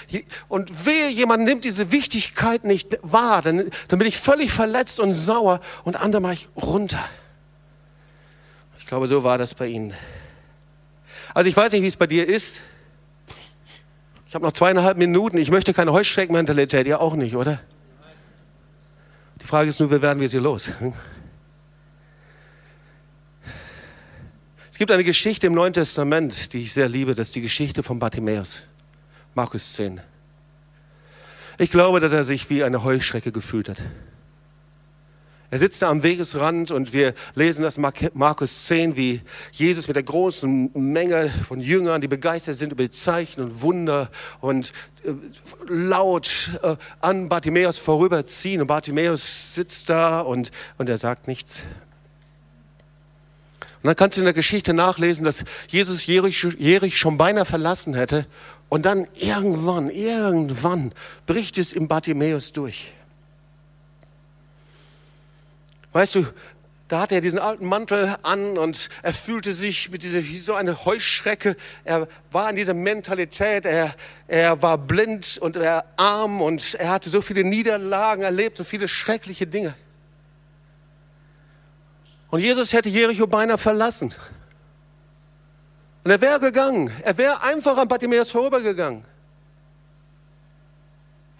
und 0.49 0.85
wehe, 0.85 1.07
jemand 1.09 1.45
nimmt 1.45 1.63
diese 1.63 1.93
Wichtigkeit 1.93 2.65
nicht 2.65 2.99
wahr, 3.01 3.41
dann, 3.41 3.69
dann 3.87 3.99
bin 3.99 4.07
ich 4.07 4.17
völlig 4.17 4.51
verletzt 4.51 4.99
und 4.99 5.13
sauer 5.13 5.61
und 5.85 5.95
andere 5.95 6.21
mache 6.21 6.33
ich 6.33 6.49
runter. 6.57 7.03
Ich 8.79 8.85
glaube, 8.85 9.07
so 9.07 9.23
war 9.23 9.37
das 9.37 9.55
bei 9.55 9.67
Ihnen. 9.67 9.93
Also 11.33 11.49
ich 11.49 11.55
weiß 11.55 11.71
nicht, 11.71 11.83
wie 11.83 11.87
es 11.87 11.95
bei 11.95 12.07
dir 12.07 12.27
ist. 12.27 12.61
Ich 14.27 14.35
habe 14.35 14.45
noch 14.45 14.51
zweieinhalb 14.51 14.97
Minuten. 14.97 15.37
Ich 15.37 15.51
möchte 15.51 15.73
keine 15.73 15.93
Heuschreckenmentalität. 15.93 16.85
Ihr 16.85 16.99
auch 16.99 17.15
nicht, 17.15 17.35
oder? 17.35 17.61
Die 19.41 19.45
Frage 19.45 19.69
ist 19.69 19.79
nur, 19.79 19.89
wie 19.89 20.01
werden 20.01 20.19
wir 20.19 20.27
sie 20.27 20.39
los? 20.39 20.71
Es 24.69 24.77
gibt 24.77 24.91
eine 24.91 25.05
Geschichte 25.05 25.47
im 25.47 25.53
Neuen 25.53 25.73
Testament, 25.73 26.53
die 26.53 26.63
ich 26.63 26.73
sehr 26.73 26.89
liebe. 26.89 27.15
Das 27.15 27.29
ist 27.29 27.35
die 27.35 27.41
Geschichte 27.41 27.83
von 27.83 27.99
Bartimäus. 27.99 28.67
Markus 29.33 29.73
10. 29.73 30.01
Ich 31.57 31.71
glaube, 31.71 31.99
dass 31.99 32.11
er 32.11 32.23
sich 32.23 32.49
wie 32.49 32.63
eine 32.63 32.83
Heuschrecke 32.83 33.31
gefühlt 33.31 33.69
hat. 33.69 33.81
Er 35.49 35.59
sitzt 35.59 35.81
da 35.81 35.89
am 35.89 36.03
Wegesrand 36.03 36.71
und 36.71 36.91
wir 36.91 37.13
lesen 37.33 37.63
das 37.63 37.77
Markus 37.77 38.65
10, 38.65 38.97
wie 38.97 39.21
Jesus 39.53 39.87
mit 39.87 39.95
der 39.95 40.03
großen 40.03 40.71
Menge 40.73 41.31
von 41.47 41.61
Jüngern, 41.61 42.01
die 42.01 42.09
begeistert 42.09 42.57
sind 42.57 42.73
über 42.73 42.83
die 42.83 42.89
Zeichen 42.89 43.41
und 43.41 43.61
Wunder 43.61 44.09
und 44.41 44.73
äh, 45.05 45.13
laut 45.69 46.51
äh, 46.63 46.75
an 46.99 47.29
Bartimäus 47.29 47.77
vorüberziehen. 47.77 48.59
Und 48.59 48.67
Bartimäus 48.67 49.55
sitzt 49.55 49.89
da 49.89 50.19
und, 50.19 50.51
und 50.77 50.89
er 50.89 50.97
sagt 50.97 51.29
nichts. 51.29 51.63
Und 53.81 53.85
dann 53.87 53.95
kannst 53.95 54.17
du 54.17 54.21
in 54.21 54.25
der 54.25 54.33
Geschichte 54.33 54.73
nachlesen, 54.73 55.23
dass 55.23 55.45
Jesus 55.69 56.07
Jerich 56.07 56.97
schon 56.97 57.17
beinahe 57.17 57.45
verlassen 57.45 57.93
hätte. 57.93 58.25
Und 58.67 58.85
dann 58.85 59.07
irgendwann, 59.13 59.89
irgendwann 59.89 60.93
bricht 61.25 61.57
es 61.57 61.71
im 61.71 61.87
Bartimäus 61.87 62.51
durch. 62.51 62.96
Weißt 65.93 66.15
du, 66.15 66.25
da 66.87 67.01
hatte 67.01 67.15
er 67.15 67.21
diesen 67.21 67.39
alten 67.39 67.65
Mantel 67.65 68.15
an 68.23 68.57
und 68.57 68.87
er 69.03 69.13
fühlte 69.13 69.51
sich 69.51 69.91
mit 69.91 70.03
dieser, 70.03 70.23
wie 70.23 70.39
so 70.39 70.53
eine 70.53 70.85
Heuschrecke. 70.85 71.57
Er 71.83 72.07
war 72.31 72.49
in 72.49 72.55
dieser 72.55 72.73
Mentalität, 72.73 73.65
er, 73.65 73.93
er 74.27 74.61
war 74.61 74.77
blind 74.77 75.37
und 75.41 75.57
er 75.57 75.85
arm 75.97 76.41
und 76.41 76.75
er 76.75 76.89
hatte 76.89 77.09
so 77.09 77.21
viele 77.21 77.43
Niederlagen 77.43 78.23
erlebt, 78.23 78.57
so 78.57 78.63
viele 78.63 78.87
schreckliche 78.87 79.47
Dinge. 79.47 79.73
Und 82.29 82.39
Jesus 82.39 82.71
hätte 82.71 82.89
Jericho 82.89 83.27
beinahe 83.27 83.57
verlassen. 83.57 84.13
Und 86.03 86.11
er 86.11 86.21
wäre 86.21 86.39
gegangen. 86.39 86.91
Er 87.03 87.17
wäre 87.17 87.41
einfach 87.43 87.77
an 87.77 87.89
Bartimäus 87.89 88.31
vorübergegangen. 88.31 89.03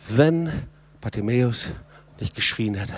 Wenn 0.10 0.68
Bartimäus 1.00 1.72
nicht 2.20 2.36
geschrien 2.36 2.76
hätte. 2.76 2.96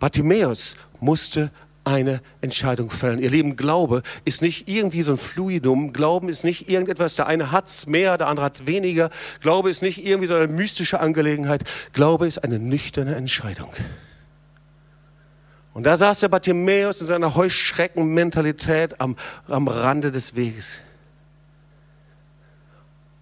Bartimäus 0.00 0.76
musste 0.98 1.52
eine 1.84 2.20
Entscheidung 2.40 2.90
fällen. 2.90 3.20
Ihr 3.20 3.30
Lieben, 3.30 3.56
Glaube 3.56 4.02
ist 4.24 4.42
nicht 4.42 4.68
irgendwie 4.68 5.02
so 5.02 5.12
ein 5.12 5.18
Fluidum. 5.18 5.92
Glauben 5.92 6.28
ist 6.28 6.44
nicht 6.44 6.68
irgendetwas, 6.68 7.16
der 7.16 7.26
eine 7.26 7.52
hat 7.52 7.68
es 7.68 7.86
mehr, 7.86 8.18
der 8.18 8.26
andere 8.26 8.46
hat 8.46 8.56
es 8.56 8.66
weniger. 8.66 9.10
Glaube 9.40 9.70
ist 9.70 9.82
nicht 9.82 10.04
irgendwie 10.04 10.26
so 10.26 10.34
eine 10.34 10.46
mystische 10.46 11.00
Angelegenheit. 11.00 11.62
Glaube 11.92 12.26
ist 12.26 12.38
eine 12.38 12.58
nüchterne 12.58 13.14
Entscheidung. 13.14 13.70
Und 15.72 15.84
da 15.84 15.96
saß 15.96 16.20
der 16.20 16.28
Bartimäus 16.28 17.00
in 17.00 17.06
seiner 17.06 17.34
Heuschreckenmentalität 17.36 19.00
am, 19.00 19.16
am 19.46 19.68
Rande 19.68 20.10
des 20.10 20.34
Weges. 20.34 20.80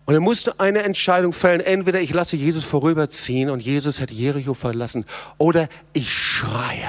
Und 0.09 0.14
er 0.14 0.21
musste 0.21 0.59
eine 0.59 0.85
Entscheidung 0.85 1.35
fällen. 1.35 1.61
Entweder 1.61 2.01
ich 2.01 2.14
lasse 2.14 2.35
Jesus 2.35 2.64
vorüberziehen 2.64 3.51
und 3.51 3.61
Jesus 3.61 4.01
hätte 4.01 4.14
Jericho 4.14 4.55
verlassen 4.55 5.05
oder 5.37 5.68
ich 5.92 6.11
schreie. 6.11 6.88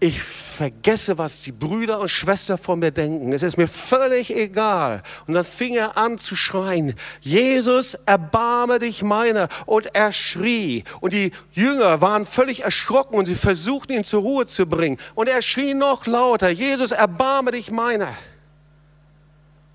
Ich 0.00 0.20
vergesse, 0.20 1.16
was 1.16 1.40
die 1.40 1.52
Brüder 1.52 2.00
und 2.00 2.10
Schwestern 2.10 2.58
von 2.58 2.80
mir 2.80 2.90
denken. 2.90 3.32
Es 3.32 3.42
ist 3.42 3.56
mir 3.56 3.68
völlig 3.68 4.36
egal. 4.36 5.02
Und 5.26 5.32
dann 5.32 5.46
fing 5.46 5.76
er 5.76 5.96
an 5.96 6.18
zu 6.18 6.36
schreien, 6.36 6.92
Jesus, 7.22 7.94
erbarme 8.04 8.78
dich 8.78 9.02
meiner. 9.02 9.48
Und 9.64 9.94
er 9.94 10.12
schrie. 10.12 10.84
Und 11.00 11.14
die 11.14 11.30
Jünger 11.52 12.02
waren 12.02 12.26
völlig 12.26 12.64
erschrocken 12.64 13.16
und 13.16 13.24
sie 13.24 13.34
versuchten 13.34 13.92
ihn 13.92 14.04
zur 14.04 14.20
Ruhe 14.20 14.44
zu 14.44 14.66
bringen. 14.66 14.98
Und 15.14 15.30
er 15.30 15.40
schrie 15.40 15.72
noch 15.72 16.06
lauter, 16.06 16.50
Jesus, 16.50 16.92
erbarme 16.92 17.52
dich 17.52 17.70
meiner. 17.70 18.12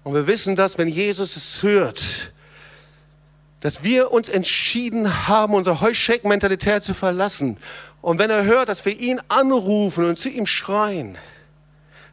Und 0.04 0.14
wir 0.14 0.28
wissen 0.28 0.56
dass 0.56 0.78
wenn 0.78 0.88
Jesus 0.88 1.36
es 1.36 1.64
hört, 1.64 2.32
dass 3.62 3.84
wir 3.84 4.12
uns 4.12 4.28
entschieden 4.28 5.28
haben, 5.28 5.54
unsere 5.54 5.80
Heuschreckenmentalität 5.80 6.84
zu 6.84 6.94
verlassen. 6.94 7.58
Und 8.02 8.20
wenn 8.20 8.30
er 8.30 8.44
hört, 8.44 8.68
dass 8.68 8.86
wir 8.86 9.00
ihn 9.00 9.22
anrufen 9.30 10.06
und 10.06 10.20
zu 10.20 10.30
ihm 10.30 10.46
schreien, 10.46 11.18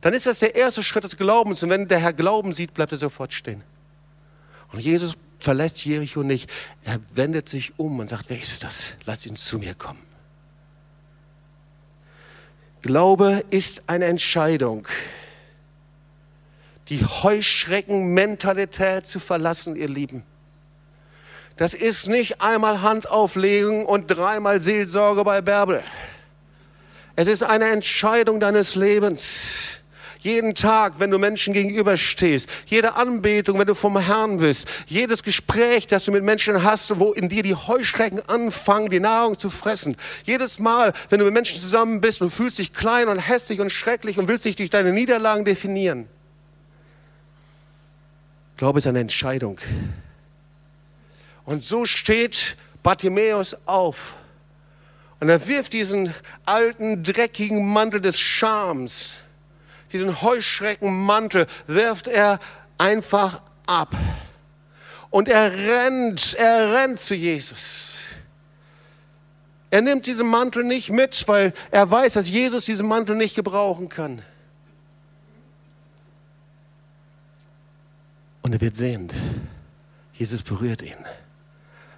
dann 0.00 0.14
ist 0.14 0.26
das 0.26 0.38
der 0.38 0.54
erste 0.54 0.84
Schritt 0.84 1.02
des 1.02 1.16
Glaubens. 1.16 1.62
Und 1.64 1.70
wenn 1.70 1.88
der 1.88 1.98
Herr 1.98 2.12
Glauben 2.12 2.52
sieht, 2.52 2.72
bleibt 2.72 2.92
er 2.92 2.98
sofort 2.98 3.32
stehen. 3.32 3.64
Und 4.72 4.78
Jesus 4.78 5.16
verlässt 5.40 5.84
Jericho 5.84 6.22
nicht. 6.22 6.48
Er 6.84 7.00
wendet 7.14 7.48
sich 7.48 7.72
um 7.78 7.98
und 7.98 8.08
sagt, 8.08 8.26
wer 8.28 8.40
ist 8.40 8.62
das? 8.62 8.94
Lass 9.04 9.26
ihn 9.26 9.34
zu 9.34 9.58
mir 9.58 9.74
kommen. 9.74 9.98
Glaube 12.82 13.44
ist 13.50 13.82
eine 13.88 14.04
Entscheidung 14.06 14.86
die 16.90 17.04
Heuschreckenmentalität 17.04 19.06
zu 19.06 19.20
verlassen, 19.20 19.76
ihr 19.76 19.88
Lieben. 19.88 20.24
Das 21.56 21.74
ist 21.74 22.08
nicht 22.08 22.42
einmal 22.42 22.82
Hand 22.82 23.10
auflegen 23.10 23.86
und 23.86 24.08
dreimal 24.08 24.60
Seelsorge 24.60 25.24
bei 25.24 25.40
Bärbel. 25.40 25.82
Es 27.16 27.28
ist 27.28 27.42
eine 27.42 27.66
Entscheidung 27.66 28.40
deines 28.40 28.74
Lebens. 28.74 29.80
Jeden 30.20 30.54
Tag, 30.54 30.94
wenn 30.98 31.10
du 31.10 31.18
Menschen 31.18 31.54
gegenüberstehst, 31.54 32.48
jede 32.66 32.94
Anbetung, 32.94 33.58
wenn 33.58 33.66
du 33.66 33.74
vom 33.74 33.98
Herrn 33.98 34.38
bist, 34.38 34.68
jedes 34.86 35.22
Gespräch, 35.22 35.86
das 35.86 36.04
du 36.04 36.12
mit 36.12 36.24
Menschen 36.24 36.62
hast, 36.62 36.98
wo 36.98 37.12
in 37.12 37.30
dir 37.30 37.42
die 37.42 37.54
Heuschrecken 37.54 38.20
anfangen, 38.28 38.90
die 38.90 39.00
Nahrung 39.00 39.38
zu 39.38 39.48
fressen. 39.48 39.96
Jedes 40.24 40.58
Mal, 40.58 40.92
wenn 41.08 41.20
du 41.20 41.24
mit 41.24 41.32
Menschen 41.32 41.58
zusammen 41.58 42.02
bist 42.02 42.20
und 42.20 42.30
fühlst 42.30 42.58
dich 42.58 42.74
klein 42.74 43.08
und 43.08 43.18
hässlich 43.18 43.60
und 43.60 43.70
schrecklich 43.70 44.18
und 44.18 44.28
willst 44.28 44.44
dich 44.44 44.56
durch 44.56 44.70
deine 44.70 44.92
Niederlagen 44.92 45.46
definieren. 45.46 46.06
Glaube 48.60 48.78
ist 48.78 48.86
eine 48.86 49.00
Entscheidung. 49.00 49.58
Und 51.44 51.64
so 51.64 51.84
steht 51.84 52.56
Bartimäus 52.84 53.56
auf. 53.66 54.14
Und 55.18 55.28
er 55.30 55.48
wirft 55.48 55.72
diesen 55.72 56.14
alten, 56.46 57.02
dreckigen 57.02 57.66
Mantel 57.66 58.00
des 58.00 58.20
Schams 58.20 59.22
diesen 59.92 60.22
Heuschreckenmantel 60.22 61.46
wirft 61.66 62.06
er 62.06 62.38
einfach 62.78 63.42
ab. 63.66 63.96
Und 65.10 65.28
er 65.28 65.52
rennt, 65.52 66.34
er 66.34 66.72
rennt 66.74 67.00
zu 67.00 67.14
Jesus. 67.14 67.96
Er 69.70 69.80
nimmt 69.80 70.06
diesen 70.06 70.28
Mantel 70.28 70.64
nicht 70.64 70.90
mit, 70.90 71.26
weil 71.26 71.52
er 71.70 71.90
weiß, 71.90 72.14
dass 72.14 72.28
Jesus 72.28 72.64
diesen 72.66 72.86
Mantel 72.86 73.16
nicht 73.16 73.34
gebrauchen 73.34 73.88
kann. 73.88 74.22
Und 78.42 78.52
er 78.52 78.60
wird 78.60 78.76
sehend. 78.76 79.14
Jesus 80.12 80.42
berührt 80.42 80.82
ihn. 80.82 80.96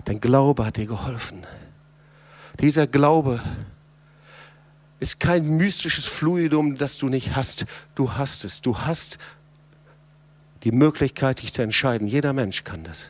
Dein 0.05 0.21
Glaube 0.21 0.67
hat 0.67 0.77
dir 0.77 0.87
geholfen. 0.87 1.45
Dieser 2.61 2.87
Glaube 2.87 3.41
ist 5.01 5.19
kein 5.19 5.57
mystisches 5.57 6.05
Fluidum, 6.07 6.77
das 6.77 6.99
du 6.99 7.09
nicht 7.09 7.35
hast. 7.35 7.67
Du 7.95 8.13
hast 8.13 8.45
es. 8.45 8.61
Du 8.61 8.79
hast 8.79 9.19
die 10.63 10.73
Möglichkeit, 10.73 11.43
dich 11.43 11.53
zu 11.53 11.63
entscheiden. 11.63 12.07
Jeder 12.07 12.33
Mensch 12.33 12.65
kann 12.65 12.85
das. 12.85 13.09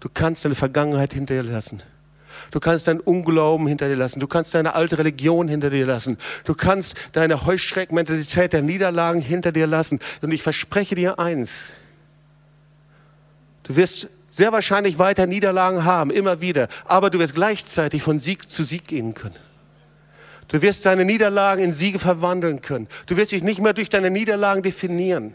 Du 0.00 0.08
kannst 0.12 0.44
deine 0.44 0.54
Vergangenheit 0.54 1.12
hinter 1.12 1.34
dir 1.34 1.50
lassen. 1.50 1.82
Du 2.50 2.60
kannst 2.60 2.88
deinen 2.88 3.00
Unglauben 3.00 3.66
hinter 3.66 3.88
dir 3.88 3.96
lassen. 3.96 4.20
Du 4.20 4.26
kannst 4.26 4.54
deine 4.54 4.74
alte 4.74 4.98
Religion 4.98 5.48
hinter 5.48 5.70
dir 5.70 5.86
lassen. 5.86 6.18
Du 6.44 6.54
kannst 6.54 6.96
deine 7.12 7.46
Heuschreckmentalität 7.46 8.52
der 8.52 8.62
Niederlagen 8.62 9.20
hinter 9.20 9.52
dir 9.52 9.66
lassen. 9.66 10.00
Und 10.20 10.32
ich 10.32 10.42
verspreche 10.42 10.94
dir 10.94 11.18
eins. 11.18 11.72
Du 13.64 13.76
wirst 13.76 14.08
sehr 14.30 14.52
wahrscheinlich 14.52 14.98
weiter 14.98 15.26
Niederlagen 15.26 15.84
haben, 15.84 16.10
immer 16.10 16.40
wieder. 16.40 16.68
Aber 16.84 17.10
du 17.10 17.18
wirst 17.18 17.34
gleichzeitig 17.34 18.02
von 18.02 18.20
Sieg 18.20 18.50
zu 18.50 18.62
Sieg 18.62 18.86
gehen 18.86 19.14
können. 19.14 19.36
Du 20.48 20.60
wirst 20.60 20.84
deine 20.86 21.04
Niederlagen 21.04 21.62
in 21.62 21.72
Siege 21.72 21.98
verwandeln 21.98 22.60
können. 22.60 22.86
Du 23.06 23.16
wirst 23.16 23.32
dich 23.32 23.42
nicht 23.42 23.60
mehr 23.60 23.72
durch 23.72 23.88
deine 23.88 24.10
Niederlagen 24.10 24.62
definieren. 24.62 25.34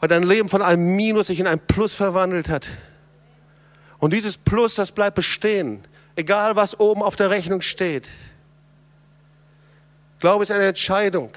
Weil 0.00 0.08
dein 0.08 0.22
Leben 0.22 0.48
von 0.48 0.62
einem 0.62 0.96
Minus 0.96 1.26
sich 1.26 1.40
in 1.40 1.46
ein 1.46 1.58
Plus 1.58 1.94
verwandelt 1.94 2.48
hat. 2.48 2.68
Und 3.98 4.12
dieses 4.12 4.38
Plus, 4.38 4.76
das 4.76 4.92
bleibt 4.92 5.16
bestehen. 5.16 5.84
Egal 6.16 6.56
was 6.56 6.78
oben 6.80 7.02
auf 7.02 7.16
der 7.16 7.30
Rechnung 7.30 7.60
steht. 7.60 8.10
Glaube 10.20 10.44
ist 10.44 10.50
eine 10.50 10.64
Entscheidung. 10.64 11.30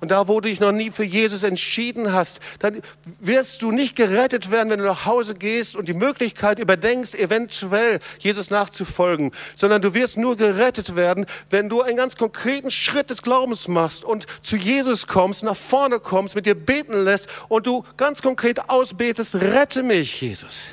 Und 0.00 0.12
da, 0.12 0.28
wo 0.28 0.40
du 0.40 0.48
dich 0.48 0.60
noch 0.60 0.70
nie 0.70 0.90
für 0.90 1.04
Jesus 1.04 1.42
entschieden 1.42 2.12
hast, 2.12 2.40
dann 2.60 2.80
wirst 3.20 3.62
du 3.62 3.72
nicht 3.72 3.96
gerettet 3.96 4.50
werden, 4.50 4.70
wenn 4.70 4.78
du 4.78 4.84
nach 4.84 5.06
Hause 5.06 5.34
gehst 5.34 5.74
und 5.74 5.88
die 5.88 5.94
Möglichkeit 5.94 6.60
überdenkst, 6.60 7.14
eventuell 7.14 7.98
Jesus 8.20 8.50
nachzufolgen, 8.50 9.32
sondern 9.56 9.82
du 9.82 9.94
wirst 9.94 10.16
nur 10.16 10.36
gerettet 10.36 10.94
werden, 10.94 11.26
wenn 11.50 11.68
du 11.68 11.82
einen 11.82 11.96
ganz 11.96 12.16
konkreten 12.16 12.70
Schritt 12.70 13.10
des 13.10 13.22
Glaubens 13.22 13.66
machst 13.66 14.04
und 14.04 14.26
zu 14.40 14.56
Jesus 14.56 15.08
kommst, 15.08 15.42
nach 15.42 15.56
vorne 15.56 15.98
kommst, 15.98 16.36
mit 16.36 16.46
dir 16.46 16.54
beten 16.54 17.04
lässt 17.04 17.28
und 17.48 17.66
du 17.66 17.82
ganz 17.96 18.22
konkret 18.22 18.70
ausbetest, 18.70 19.34
rette 19.34 19.82
mich, 19.82 20.20
Jesus. 20.20 20.68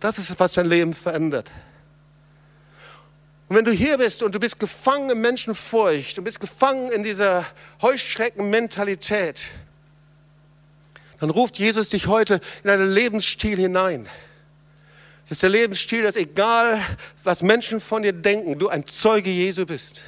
Das 0.00 0.18
ist, 0.18 0.40
was 0.40 0.54
dein 0.54 0.66
Leben 0.66 0.94
verändert. 0.94 1.50
Und 3.50 3.56
wenn 3.56 3.64
du 3.64 3.72
hier 3.72 3.98
bist 3.98 4.22
und 4.22 4.32
du 4.32 4.38
bist 4.38 4.60
gefangen 4.60 5.10
in 5.10 5.20
Menschenfurcht, 5.22 6.16
du 6.16 6.22
bist 6.22 6.38
gefangen 6.38 6.92
in 6.92 7.02
dieser 7.02 7.44
Heuschreckenmentalität, 7.82 9.40
dann 11.18 11.30
ruft 11.30 11.58
Jesus 11.58 11.88
dich 11.88 12.06
heute 12.06 12.40
in 12.62 12.70
einen 12.70 12.92
Lebensstil 12.92 13.56
hinein. 13.56 14.08
Das 15.24 15.32
ist 15.32 15.42
der 15.42 15.50
Lebensstil, 15.50 16.04
dass 16.04 16.14
egal, 16.14 16.80
was 17.24 17.42
Menschen 17.42 17.80
von 17.80 18.04
dir 18.04 18.12
denken, 18.12 18.56
du 18.56 18.68
ein 18.68 18.86
Zeuge 18.86 19.30
Jesu 19.30 19.66
bist. 19.66 20.02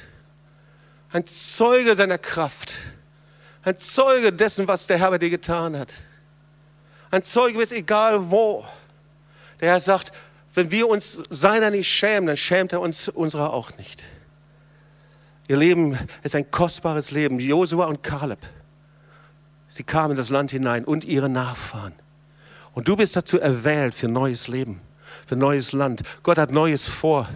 Ein 1.11 1.25
Zeuge 1.25 1.97
seiner 1.97 2.19
Kraft. 2.19 2.75
Ein 3.63 3.77
Zeuge 3.77 4.31
dessen, 4.31 4.69
was 4.69 4.87
der 4.87 4.99
Herr 4.99 5.09
bei 5.09 5.17
dir 5.17 5.29
getan 5.29 5.77
hat. 5.77 5.93
Ein 7.11 7.23
Zeuge 7.23 7.57
bist 7.57 7.73
egal 7.73 8.31
wo. 8.31 8.65
Der 9.59 9.71
Herr 9.71 9.81
sagt, 9.81 10.13
wenn 10.53 10.71
wir 10.71 10.87
uns 10.87 11.21
seiner 11.29 11.71
nicht 11.71 11.87
schämen, 11.87 12.27
dann 12.27 12.37
schämt 12.37 12.73
er 12.73 12.81
uns 12.81 13.09
unserer 13.09 13.53
auch 13.53 13.77
nicht. 13.77 14.03
Ihr 15.47 15.57
Leben 15.57 15.97
ist 16.21 16.35
ein 16.35 16.49
kostbares 16.51 17.11
Leben. 17.11 17.39
Josua 17.39 17.85
und 17.85 18.03
Kaleb, 18.03 18.39
sie 19.67 19.83
kamen 19.83 20.11
in 20.11 20.17
das 20.17 20.29
Land 20.29 20.51
hinein 20.51 20.85
und 20.85 21.05
ihre 21.05 21.29
Nachfahren. 21.29 21.93
Und 22.73 22.87
du 22.87 22.95
bist 22.95 23.15
dazu 23.15 23.39
erwählt 23.39 23.93
für 23.93 24.07
neues 24.07 24.47
Leben, 24.47 24.81
für 25.25 25.35
neues 25.35 25.73
Land. 25.73 26.03
Gott 26.23 26.37
hat 26.37 26.51
Neues 26.51 26.87
vor. 26.87 27.29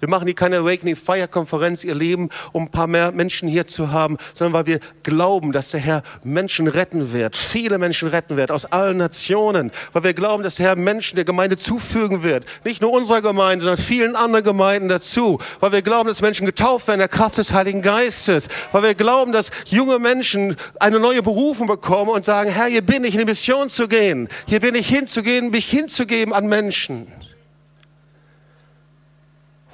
Wir 0.00 0.08
machen 0.08 0.26
hier 0.26 0.34
keine 0.34 0.58
Awakening 0.58 0.94
Fire 0.94 1.26
Konferenz, 1.26 1.82
ihr 1.82 1.94
Leben, 1.94 2.28
um 2.52 2.64
ein 2.64 2.70
paar 2.70 2.86
mehr 2.86 3.10
Menschen 3.10 3.48
hier 3.48 3.66
zu 3.66 3.90
haben, 3.90 4.16
sondern 4.32 4.52
weil 4.52 4.66
wir 4.66 4.80
glauben, 5.02 5.50
dass 5.50 5.72
der 5.72 5.80
Herr 5.80 6.02
Menschen 6.22 6.68
retten 6.68 7.12
wird, 7.12 7.36
viele 7.36 7.78
Menschen 7.78 8.08
retten 8.08 8.36
wird, 8.36 8.52
aus 8.52 8.64
allen 8.66 8.98
Nationen, 8.98 9.72
weil 9.92 10.04
wir 10.04 10.14
glauben, 10.14 10.44
dass 10.44 10.54
der 10.54 10.66
Herr 10.66 10.76
Menschen 10.76 11.16
der 11.16 11.24
Gemeinde 11.24 11.56
zufügen 11.56 12.22
wird, 12.22 12.44
nicht 12.64 12.80
nur 12.80 12.92
unserer 12.92 13.22
Gemeinde, 13.22 13.64
sondern 13.64 13.84
vielen 13.84 14.14
anderen 14.14 14.44
Gemeinden 14.44 14.88
dazu, 14.88 15.40
weil 15.58 15.72
wir 15.72 15.82
glauben, 15.82 16.08
dass 16.08 16.22
Menschen 16.22 16.46
getauft 16.46 16.86
werden 16.86 17.00
der 17.00 17.08
Kraft 17.08 17.38
des 17.38 17.52
Heiligen 17.52 17.82
Geistes, 17.82 18.48
weil 18.70 18.84
wir 18.84 18.94
glauben, 18.94 19.32
dass 19.32 19.50
junge 19.64 19.98
Menschen 19.98 20.54
eine 20.78 21.00
neue 21.00 21.22
Berufung 21.22 21.66
bekommen 21.66 22.10
und 22.10 22.24
sagen, 22.24 22.50
Herr, 22.50 22.66
hier 22.66 22.82
bin 22.82 23.02
ich, 23.02 23.14
in 23.14 23.20
die 23.20 23.26
Mission 23.26 23.68
zu 23.68 23.88
gehen, 23.88 24.28
hier 24.46 24.60
bin 24.60 24.76
ich 24.76 24.88
hinzugehen, 24.88 25.50
mich 25.50 25.68
hinzugeben 25.68 26.32
an 26.32 26.46
Menschen. 26.46 27.08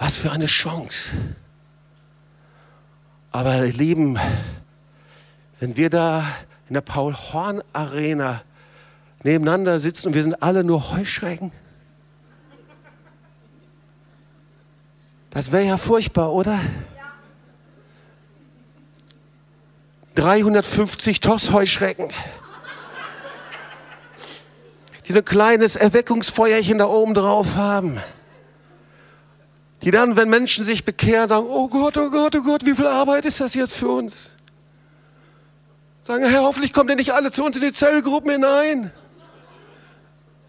Was 0.04 0.18
für 0.18 0.30
eine 0.30 0.44
Chance. 0.44 1.12
Aber 3.32 3.64
ihr 3.64 3.72
Lieben, 3.72 4.18
wenn 5.60 5.78
wir 5.78 5.88
da 5.88 6.26
in 6.68 6.74
der 6.74 6.82
Paul-Horn-Arena 6.82 8.42
nebeneinander 9.22 9.78
sitzen 9.78 10.08
und 10.08 10.14
wir 10.14 10.22
sind 10.22 10.42
alle 10.42 10.62
nur 10.62 10.90
Heuschrecken, 10.90 11.52
das 15.30 15.52
wäre 15.52 15.64
ja 15.64 15.78
furchtbar, 15.78 16.34
oder? 16.34 16.60
350 20.16 21.20
Toss-Heuschrecken. 21.20 22.10
Die 25.08 25.12
so 25.12 25.20
ein 25.20 25.24
kleines 25.24 25.76
Erweckungsfeuerchen 25.76 26.76
da 26.76 26.88
oben 26.88 27.14
drauf 27.14 27.56
haben 27.56 28.02
die 29.84 29.90
dann, 29.90 30.16
wenn 30.16 30.30
Menschen 30.30 30.64
sich 30.64 30.84
bekehren, 30.84 31.28
sagen, 31.28 31.46
oh 31.46 31.68
Gott, 31.68 31.98
oh 31.98 32.08
Gott, 32.08 32.34
oh 32.34 32.42
Gott, 32.42 32.64
wie 32.64 32.74
viel 32.74 32.86
Arbeit 32.86 33.26
ist 33.26 33.40
das 33.40 33.52
jetzt 33.54 33.74
für 33.74 33.88
uns? 33.88 34.36
Sagen, 36.02 36.24
Herr, 36.24 36.42
hoffentlich 36.42 36.72
kommt 36.72 36.88
ihr 36.88 36.96
nicht 36.96 37.12
alle 37.12 37.30
zu 37.30 37.44
uns 37.44 37.56
in 37.56 37.62
die 37.62 37.72
Zellgruppen 37.72 38.30
hinein. 38.30 38.90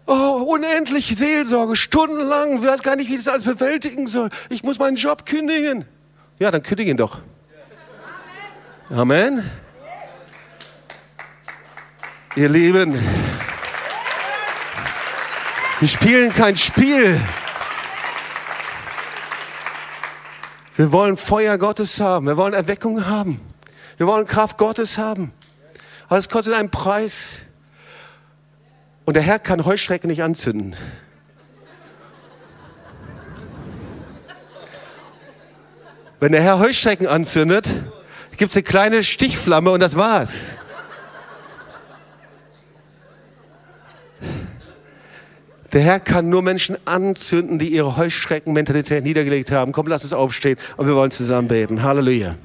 Oh, 0.06 0.42
unendlich 0.54 1.14
Seelsorge, 1.14 1.76
stundenlang, 1.76 2.60
ich 2.60 2.66
weiß 2.66 2.82
gar 2.82 2.96
nicht, 2.96 3.10
wie 3.10 3.16
ich 3.16 3.24
das 3.24 3.28
alles 3.28 3.44
bewältigen 3.44 4.06
soll. 4.06 4.30
Ich 4.48 4.62
muss 4.62 4.78
meinen 4.78 4.96
Job 4.96 5.26
kündigen. 5.26 5.84
Ja, 6.38 6.50
dann 6.50 6.62
kündige 6.62 6.90
ihn 6.90 6.96
doch. 6.96 7.18
Amen. 8.88 9.00
Amen. 9.00 9.50
Ihr 12.36 12.48
Lieben, 12.48 12.98
wir 15.80 15.88
spielen 15.88 16.32
kein 16.32 16.56
Spiel. 16.56 17.20
Wir 20.76 20.92
wollen 20.92 21.16
Feuer 21.16 21.56
Gottes 21.56 22.00
haben. 22.00 22.26
Wir 22.26 22.36
wollen 22.36 22.52
Erweckung 22.52 23.06
haben. 23.06 23.40
Wir 23.96 24.06
wollen 24.06 24.26
Kraft 24.26 24.58
Gottes 24.58 24.98
haben. 24.98 25.32
Aber 26.08 26.18
es 26.18 26.28
kostet 26.28 26.54
einen 26.54 26.70
Preis. 26.70 27.38
Und 29.06 29.14
der 29.14 29.22
Herr 29.22 29.38
kann 29.38 29.64
Heuschrecken 29.64 30.08
nicht 30.08 30.22
anzünden. 30.22 30.76
Wenn 36.20 36.32
der 36.32 36.42
Herr 36.42 36.58
Heuschrecken 36.58 37.06
anzündet, 37.06 37.68
gibt 38.36 38.52
es 38.52 38.56
eine 38.56 38.62
kleine 38.62 39.04
Stichflamme 39.04 39.70
und 39.70 39.80
das 39.80 39.96
war's. 39.96 40.56
Der 45.76 45.84
Herr 45.84 46.00
kann 46.00 46.30
nur 46.30 46.40
Menschen 46.40 46.78
anzünden, 46.86 47.58
die 47.58 47.68
ihre 47.68 47.98
Heuschreckenmentalität 47.98 49.04
niedergelegt 49.04 49.52
haben. 49.52 49.72
Komm, 49.72 49.88
lass 49.88 50.04
uns 50.04 50.14
aufstehen 50.14 50.56
und 50.78 50.86
wir 50.86 50.96
wollen 50.96 51.10
zusammen 51.10 51.48
beten. 51.48 51.82
Halleluja. 51.82 52.36